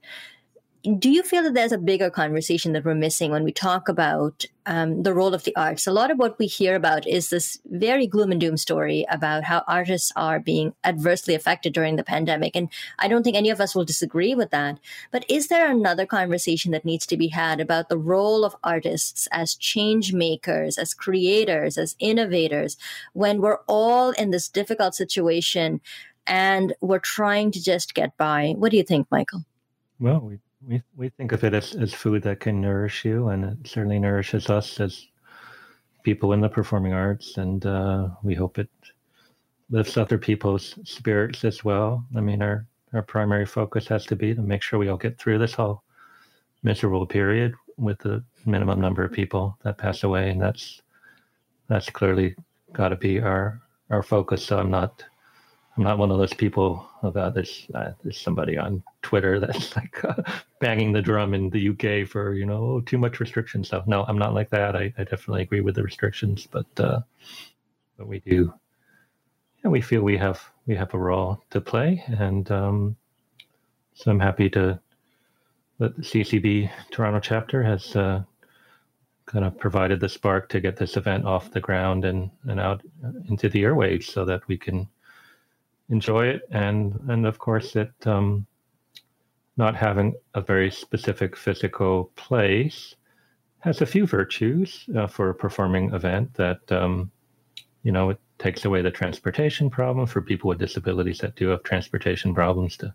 do 0.83 1.09
you 1.09 1.23
feel 1.23 1.43
that 1.43 1.53
there's 1.53 1.71
a 1.71 1.77
bigger 1.77 2.09
conversation 2.09 2.73
that 2.73 2.83
we're 2.83 2.93
missing 2.93 3.31
when 3.31 3.45
we 3.45 3.53
talk 3.53 3.87
about 3.87 4.45
um, 4.65 5.03
the 5.03 5.13
role 5.13 5.33
of 5.33 5.45
the 5.45 5.55
arts? 5.55 5.87
A 5.87 5.93
lot 5.93 6.11
of 6.11 6.17
what 6.17 6.37
we 6.37 6.45
hear 6.45 6.75
about 6.75 7.07
is 7.07 7.29
this 7.29 7.57
very 7.67 8.05
gloom 8.05 8.33
and 8.33 8.41
doom 8.41 8.57
story 8.57 9.05
about 9.09 9.45
how 9.45 9.63
artists 9.65 10.11
are 10.17 10.41
being 10.41 10.73
adversely 10.83 11.35
affected 11.35 11.73
during 11.73 11.95
the 11.95 12.03
pandemic. 12.03 12.53
And 12.57 12.67
I 12.99 13.07
don't 13.07 13.23
think 13.23 13.37
any 13.37 13.49
of 13.49 13.61
us 13.61 13.73
will 13.73 13.85
disagree 13.85 14.35
with 14.35 14.51
that. 14.51 14.77
But 15.09 15.23
is 15.29 15.47
there 15.47 15.71
another 15.71 16.05
conversation 16.05 16.73
that 16.73 16.83
needs 16.83 17.05
to 17.07 17.17
be 17.17 17.29
had 17.29 17.61
about 17.61 17.87
the 17.87 17.97
role 17.97 18.43
of 18.43 18.55
artists 18.61 19.25
as 19.31 19.55
change 19.55 20.11
makers, 20.11 20.77
as 20.77 20.93
creators, 20.93 21.77
as 21.77 21.95
innovators, 21.99 22.75
when 23.13 23.39
we're 23.39 23.59
all 23.67 24.11
in 24.11 24.31
this 24.31 24.49
difficult 24.49 24.95
situation 24.95 25.79
and 26.27 26.73
we're 26.81 26.99
trying 26.99 27.51
to 27.51 27.63
just 27.63 27.93
get 27.93 28.17
by? 28.17 28.53
What 28.57 28.71
do 28.71 28.77
you 28.77 28.83
think, 28.83 29.07
Michael? 29.09 29.45
Well, 29.97 30.19
we 30.19 30.39
we 30.67 30.81
we 30.95 31.09
think 31.09 31.31
of 31.31 31.43
it 31.43 31.53
as, 31.53 31.75
as 31.75 31.93
food 31.93 32.23
that 32.23 32.39
can 32.39 32.61
nourish 32.61 33.05
you, 33.05 33.29
and 33.29 33.45
it 33.45 33.67
certainly 33.67 33.99
nourishes 33.99 34.49
us 34.49 34.79
as 34.79 35.07
people 36.03 36.33
in 36.33 36.41
the 36.41 36.49
performing 36.49 36.93
arts, 36.93 37.37
and 37.37 37.65
uh, 37.65 38.09
we 38.23 38.35
hope 38.35 38.59
it 38.59 38.69
lifts 39.69 39.97
other 39.97 40.17
people's 40.17 40.75
spirits 40.83 41.43
as 41.43 41.63
well. 41.63 42.05
I 42.15 42.21
mean, 42.21 42.41
our 42.41 42.65
our 42.93 43.01
primary 43.01 43.45
focus 43.45 43.87
has 43.87 44.05
to 44.05 44.15
be 44.15 44.35
to 44.35 44.41
make 44.41 44.61
sure 44.61 44.79
we 44.79 44.89
all 44.89 44.97
get 44.97 45.17
through 45.17 45.39
this 45.39 45.53
whole 45.53 45.83
miserable 46.61 47.05
period 47.05 47.53
with 47.77 47.97
the 47.99 48.23
minimum 48.45 48.79
number 48.79 49.03
of 49.03 49.11
people 49.11 49.57
that 49.63 49.77
pass 49.77 50.03
away, 50.03 50.29
and 50.29 50.41
that's 50.41 50.81
that's 51.67 51.89
clearly 51.89 52.35
got 52.71 52.89
to 52.89 52.95
be 52.95 53.19
our 53.19 53.61
our 53.89 54.03
focus. 54.03 54.45
So 54.45 54.59
I'm 54.59 54.71
not 54.71 55.03
I'm 55.75 55.83
not 55.83 55.97
one 55.97 56.11
of 56.11 56.19
those 56.19 56.33
people 56.33 56.87
about 57.01 57.33
this. 57.33 57.65
Uh, 57.73 57.91
there's 58.03 58.19
somebody 58.19 58.57
on 58.57 58.83
Twitter 59.01 59.39
that's 59.41 59.75
like 59.75 60.03
uh, 60.03 60.21
banging 60.59 60.91
the 60.91 61.01
drum 61.01 61.33
in 61.33 61.49
the 61.49 61.69
UK 61.69 62.07
for 62.07 62.33
you 62.33 62.45
know 62.45 62.81
too 62.81 62.97
much 62.97 63.19
restrictions. 63.19 63.69
So 63.69 63.83
no, 63.87 64.03
I'm 64.07 64.19
not 64.19 64.33
like 64.33 64.49
that. 64.51 64.75
I, 64.75 64.93
I 64.97 65.03
definitely 65.03 65.41
agree 65.41 65.61
with 65.61 65.75
the 65.75 65.83
restrictions, 65.83 66.47
but 66.49 66.67
uh, 66.77 67.01
but 67.97 68.07
we 68.07 68.19
do. 68.19 68.53
Yeah, 69.63 69.71
we 69.71 69.81
feel 69.81 70.01
we 70.01 70.17
have 70.17 70.41
we 70.67 70.75
have 70.75 70.93
a 70.93 70.99
role 70.99 71.41
to 71.49 71.59
play, 71.59 72.03
and 72.07 72.49
um, 72.51 72.95
so 73.95 74.11
I'm 74.11 74.19
happy 74.19 74.49
to 74.51 74.79
that 75.79 75.95
the 75.95 76.03
CCB 76.03 76.69
Toronto 76.91 77.19
chapter 77.19 77.63
has 77.63 77.95
uh, 77.95 78.23
kind 79.25 79.43
of 79.43 79.57
provided 79.57 79.99
the 79.99 80.09
spark 80.09 80.49
to 80.49 80.59
get 80.61 80.77
this 80.77 80.97
event 80.97 81.25
off 81.25 81.51
the 81.51 81.59
ground 81.59 82.05
and 82.05 82.29
and 82.47 82.59
out 82.59 82.81
into 83.27 83.49
the 83.49 83.63
airwaves, 83.63 84.03
so 84.03 84.23
that 84.25 84.47
we 84.47 84.55
can 84.55 84.87
enjoy 85.89 86.27
it, 86.27 86.41
and 86.51 86.99
and 87.07 87.25
of 87.25 87.39
course 87.39 87.75
it 87.75 87.91
um, 88.05 88.45
not 89.57 89.75
having 89.75 90.15
a 90.33 90.41
very 90.41 90.71
specific 90.71 91.35
physical 91.35 92.11
place 92.15 92.95
has 93.59 93.81
a 93.81 93.85
few 93.85 94.05
virtues 94.05 94.85
uh, 94.97 95.07
for 95.07 95.29
a 95.29 95.35
performing 95.35 95.93
event 95.93 96.33
that 96.33 96.59
um, 96.71 97.11
you 97.83 97.91
know 97.91 98.09
it 98.09 98.19
takes 98.39 98.65
away 98.65 98.81
the 98.81 98.91
transportation 98.91 99.69
problem 99.69 100.05
for 100.05 100.21
people 100.21 100.49
with 100.49 100.59
disabilities 100.59 101.19
that 101.19 101.35
do 101.35 101.47
have 101.47 101.63
transportation 101.63 102.33
problems 102.33 102.75
to 102.77 102.93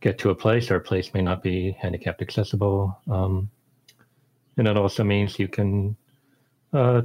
get 0.00 0.18
to 0.18 0.30
a 0.30 0.34
place. 0.34 0.70
Or 0.70 0.76
a 0.76 0.80
place 0.80 1.14
may 1.14 1.22
not 1.22 1.42
be 1.42 1.76
handicapped 1.80 2.22
accessible 2.22 2.98
um, 3.08 3.50
and 4.58 4.66
it 4.66 4.76
also 4.76 5.04
means 5.04 5.38
you 5.38 5.48
can 5.48 5.96
uh, 6.72 7.02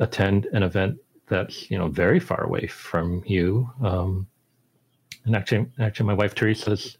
attend 0.00 0.46
an 0.46 0.62
event 0.62 0.98
that's 1.28 1.70
you 1.70 1.78
know 1.78 1.88
very 1.88 2.20
far 2.20 2.42
away 2.42 2.66
from 2.66 3.22
you. 3.26 3.70
Um, 3.82 4.26
and 5.24 5.34
actually, 5.34 5.66
actually, 5.78 6.06
my 6.06 6.14
wife 6.14 6.34
Therisa 6.34 6.72
is 6.72 6.96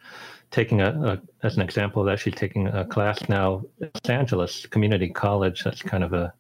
taking 0.51 0.81
a, 0.81 0.91
a, 1.13 1.47
as 1.47 1.57
an 1.57 1.63
example 1.63 2.03
of 2.03 2.07
that. 2.07 2.19
She's 2.19 2.35
taking 2.35 2.67
a 2.67 2.85
class 2.85 3.29
now, 3.29 3.63
at 3.81 3.91
Los 3.95 4.11
Angeles 4.11 4.67
Community 4.67 5.09
College. 5.09 5.63
That's 5.65 5.83
kind 5.83 6.03
of 6.03 6.13
a 6.13 6.33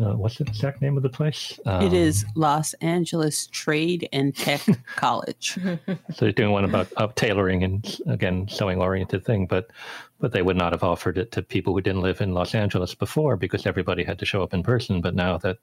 uh, 0.00 0.14
what's 0.14 0.38
the 0.38 0.44
exact 0.44 0.80
name 0.80 0.96
of 0.96 1.02
the 1.02 1.10
place? 1.10 1.58
Um, 1.66 1.82
it 1.82 1.92
is 1.92 2.24
Los 2.34 2.72
Angeles 2.74 3.48
Trade 3.48 4.08
and 4.12 4.34
Tech 4.34 4.62
College. 4.96 5.58
so 5.86 5.96
they're 6.18 6.32
doing 6.32 6.52
one 6.52 6.64
about 6.64 6.88
uh, 6.96 7.08
tailoring 7.14 7.62
and 7.62 7.98
again 8.06 8.48
sewing 8.48 8.80
oriented 8.80 9.24
thing, 9.24 9.46
but 9.46 9.70
but 10.18 10.32
they 10.32 10.42
would 10.42 10.56
not 10.56 10.72
have 10.72 10.84
offered 10.84 11.18
it 11.18 11.32
to 11.32 11.42
people 11.42 11.74
who 11.74 11.80
didn't 11.80 12.02
live 12.02 12.20
in 12.20 12.32
Los 12.32 12.54
Angeles 12.54 12.94
before 12.94 13.36
because 13.36 13.66
everybody 13.66 14.04
had 14.04 14.18
to 14.18 14.24
show 14.24 14.42
up 14.42 14.54
in 14.54 14.62
person. 14.62 15.00
But 15.00 15.14
now 15.14 15.38
that 15.38 15.58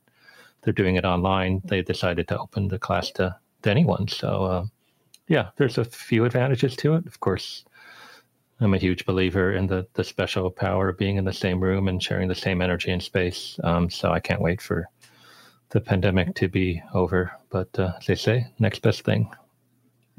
they're 0.62 0.74
doing 0.74 0.96
it 0.96 1.06
online. 1.06 1.62
They 1.66 1.82
decided 1.82 2.28
to 2.28 2.40
open 2.40 2.68
the 2.68 2.80
class 2.80 3.12
to, 3.12 3.36
to 3.62 3.70
anyone. 3.70 4.08
So, 4.08 4.44
uh, 4.46 4.66
yeah, 5.28 5.50
there's 5.58 5.78
a 5.78 5.86
few 5.86 6.26
advantages 6.26 6.76
to 6.78 6.96
it. 6.96 7.06
Of 7.06 7.20
course, 7.20 7.66
I'm 8.60 8.74
a 8.74 8.80
huge 8.80 9.06
believer 9.06 9.54
in 9.54 9.68
the 9.68 9.88
the 9.94 10.04
special 10.04 10.50
power 10.50 10.90
of 10.90 10.98
being 10.98 11.18
in 11.18 11.26
the 11.26 11.34
same 11.34 11.60
room 11.60 11.88
and 11.88 12.02
sharing 12.02 12.28
the 12.28 12.36
same 12.36 12.62
energy 12.62 12.92
and 12.92 13.04
space. 13.04 13.60
Um, 13.64 13.90
so 13.90 14.12
I 14.12 14.20
can't 14.20 14.42
wait 14.42 14.62
for 14.62 14.90
the 15.70 15.82
pandemic 15.82 16.36
to 16.36 16.48
be 16.48 16.82
over. 16.94 17.32
But 17.50 17.78
uh, 17.78 17.94
they 18.08 18.16
say, 18.16 18.48
next 18.60 18.82
best 18.82 19.04
thing. 19.04 19.30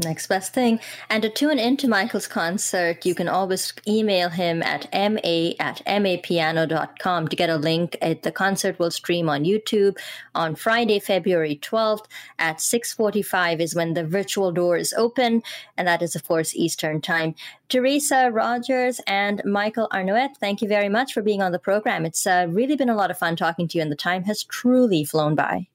Next 0.00 0.28
best 0.28 0.54
thing. 0.54 0.78
And 1.11 1.24
to 1.24 1.28
tune 1.28 1.58
into 1.58 1.88
Michael's 1.88 2.28
concert, 2.28 3.04
you 3.04 3.16
can 3.16 3.26
always 3.26 3.72
email 3.88 4.28
him 4.28 4.62
at 4.62 4.87
ma 4.92 5.18
at 5.58 5.84
mapiano.com 5.87 7.26
to 7.26 7.37
get 7.37 7.50
a 7.50 7.56
link. 7.56 7.98
The 8.00 8.30
concert 8.32 8.78
will 8.78 8.92
stream 8.92 9.28
on 9.28 9.42
YouTube 9.42 9.98
on 10.37 10.54
Friday, 10.54 11.00
February 11.00 11.58
12th 11.61 12.04
at 12.38 12.58
6.45 12.58 13.58
is 13.58 13.74
when 13.74 13.94
the 13.94 14.04
virtual 14.04 14.52
doors 14.52 14.92
open. 14.92 15.42
And 15.76 15.88
that 15.88 16.00
is, 16.00 16.14
of 16.14 16.24
course, 16.28 16.54
Eastern 16.54 17.00
time. 17.00 17.34
Therisa 17.68 18.32
Rogers 18.32 19.00
and 19.08 19.42
Michael 19.44 19.88
Arnowitt, 19.92 20.37
thank 20.38 20.62
you 20.62 20.68
very 20.68 20.88
much 20.88 21.12
for 21.12 21.22
being 21.22 21.42
on 21.42 21.50
the 21.50 21.58
program. 21.58 22.06
It's 22.06 22.24
uh, 22.24 22.46
really 22.48 22.76
been 22.76 22.88
a 22.88 22.94
lot 22.94 23.11
of 23.11 23.18
fun 23.18 23.34
talking 23.34 23.66
to 23.66 23.78
you, 23.78 23.82
and 23.82 23.90
the 23.90 23.96
time 23.96 24.22
has 24.24 24.44
truly 24.44 25.02
flown 25.02 25.34
by. 25.34 25.66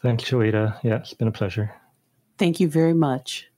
Thanks, 0.00 0.24
Joeita. 0.24 0.78
Yeah, 0.82 0.96
it's 0.96 1.12
been 1.12 1.28
a 1.28 1.32
pleasure. 1.32 1.74
Thank 2.38 2.60
you 2.60 2.68
very 2.68 2.94
much. 2.94 3.48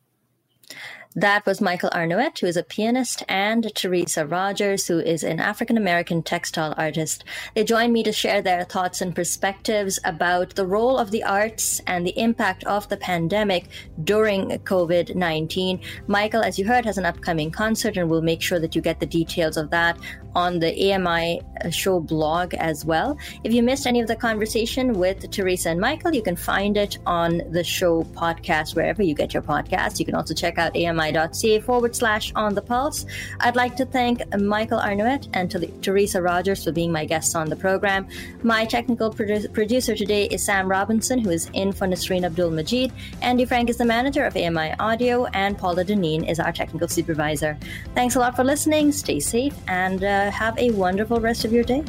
That 1.16 1.44
was 1.44 1.60
Michael 1.60 1.90
Arnowitt, 1.90 2.38
who 2.38 2.46
is 2.46 2.56
a 2.56 2.62
pianist, 2.62 3.24
and 3.28 3.64
Therisa 3.64 4.30
Rogers, 4.30 4.86
who 4.86 5.00
is 5.00 5.24
an 5.24 5.40
African 5.40 5.76
American 5.76 6.22
textile 6.22 6.72
artist. 6.76 7.24
They 7.56 7.64
joined 7.64 7.92
me 7.92 8.04
to 8.04 8.12
share 8.12 8.40
their 8.40 8.62
thoughts 8.62 9.00
and 9.00 9.12
perspectives 9.12 9.98
about 10.04 10.54
the 10.54 10.68
role 10.68 10.96
of 10.96 11.10
the 11.10 11.24
arts 11.24 11.80
and 11.88 12.06
the 12.06 12.16
impact 12.16 12.62
of 12.62 12.88
the 12.88 12.96
pandemic 12.96 13.66
during 14.04 14.50
COVID 14.50 15.16
19. 15.16 15.80
Michael, 16.06 16.42
as 16.42 16.60
you 16.60 16.64
heard, 16.64 16.84
has 16.84 16.96
an 16.96 17.06
upcoming 17.06 17.50
concert, 17.50 17.96
and 17.96 18.08
we'll 18.08 18.22
make 18.22 18.40
sure 18.40 18.60
that 18.60 18.76
you 18.76 18.80
get 18.80 19.00
the 19.00 19.06
details 19.06 19.56
of 19.56 19.68
that 19.70 19.98
on 20.34 20.58
the 20.58 20.92
AMI 20.92 21.40
show 21.70 22.00
blog 22.00 22.54
as 22.54 22.84
well. 22.84 23.18
If 23.44 23.52
you 23.52 23.62
missed 23.62 23.86
any 23.86 24.00
of 24.00 24.08
the 24.08 24.16
conversation 24.16 24.94
with 24.94 25.20
Therisa 25.30 25.66
and 25.66 25.80
Michael, 25.80 26.14
you 26.14 26.22
can 26.22 26.36
find 26.36 26.76
it 26.76 26.98
on 27.06 27.42
the 27.50 27.64
show 27.64 28.02
podcast 28.02 28.74
wherever 28.74 29.02
you 29.02 29.14
get 29.14 29.34
your 29.34 29.42
podcast. 29.42 29.98
You 29.98 30.04
can 30.04 30.14
also 30.14 30.34
check 30.34 30.58
out 30.58 30.76
ami.ca 30.76 31.60
forward 31.60 31.94
slash 31.94 32.32
on 32.34 32.54
the 32.54 32.62
pulse. 32.62 33.06
I'd 33.40 33.56
like 33.56 33.76
to 33.76 33.84
thank 33.84 34.22
Michael 34.38 34.78
Arnowitt 34.78 35.28
and 35.34 35.50
Therisa 35.50 36.22
Rogers 36.22 36.64
for 36.64 36.72
being 36.72 36.92
my 36.92 37.04
guests 37.04 37.34
on 37.34 37.48
the 37.48 37.56
program. 37.56 38.08
My 38.42 38.64
technical 38.64 39.12
produ- 39.12 39.52
producer 39.52 39.94
today 39.94 40.26
is 40.26 40.44
Sam 40.44 40.68
Robinson, 40.68 41.18
who 41.18 41.30
is 41.30 41.50
in 41.52 41.72
for 41.72 41.86
Nasreen 41.86 42.24
Abdul 42.24 42.50
Majid. 42.50 42.92
Andy 43.22 43.44
Frank 43.44 43.70
is 43.70 43.76
the 43.76 43.84
manager 43.84 44.24
of 44.24 44.36
AMI 44.36 44.74
Audio, 44.78 45.26
and 45.26 45.58
Paula 45.58 45.84
Deneen 45.84 46.28
is 46.28 46.40
our 46.40 46.52
technical 46.52 46.88
supervisor. 46.88 47.58
Thanks 47.94 48.16
a 48.16 48.18
lot 48.18 48.36
for 48.36 48.44
listening. 48.44 48.92
Stay 48.92 49.20
safe 49.20 49.54
and 49.68 50.02
uh, 50.04 50.19
uh, 50.20 50.30
have 50.30 50.58
a 50.58 50.70
wonderful 50.72 51.20
rest 51.20 51.44
of 51.44 51.52
your 51.52 51.64
day. 51.64 51.82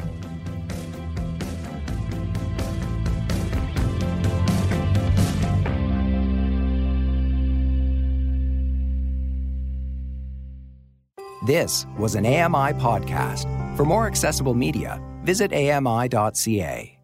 This 11.44 11.86
was 11.98 12.14
an 12.14 12.24
AMI 12.24 12.72
podcast. 12.74 13.76
For 13.76 13.84
more 13.84 14.06
accessible 14.06 14.54
media, 14.54 15.02
visit 15.24 15.52
ami.ca. 15.52 16.98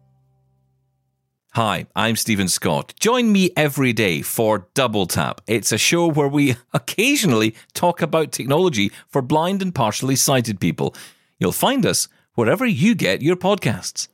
Hi, 1.53 1.87
I'm 1.95 2.15
Stephen 2.15 2.47
Scott. 2.47 2.93
Join 2.99 3.31
me 3.31 3.49
every 3.57 3.91
day 3.91 4.21
for 4.21 4.67
Double 4.75 5.07
Tap. 5.07 5.41
It's 5.47 5.71
a 5.71 5.79
show 5.79 6.07
where 6.07 6.27
we 6.27 6.55
occasionally 6.73 7.55
talk 7.73 8.01
about 8.01 8.31
technology 8.31 8.91
for 9.07 9.21
blind 9.21 9.61
and 9.61 9.73
partially 9.73 10.15
sighted 10.15 10.59
people. 10.59 10.95
You'll 11.39 11.53
find 11.53 11.85
us 11.85 12.07
wherever 12.33 12.65
you 12.65 12.95
get 12.95 13.21
your 13.21 13.37
podcasts. 13.37 14.07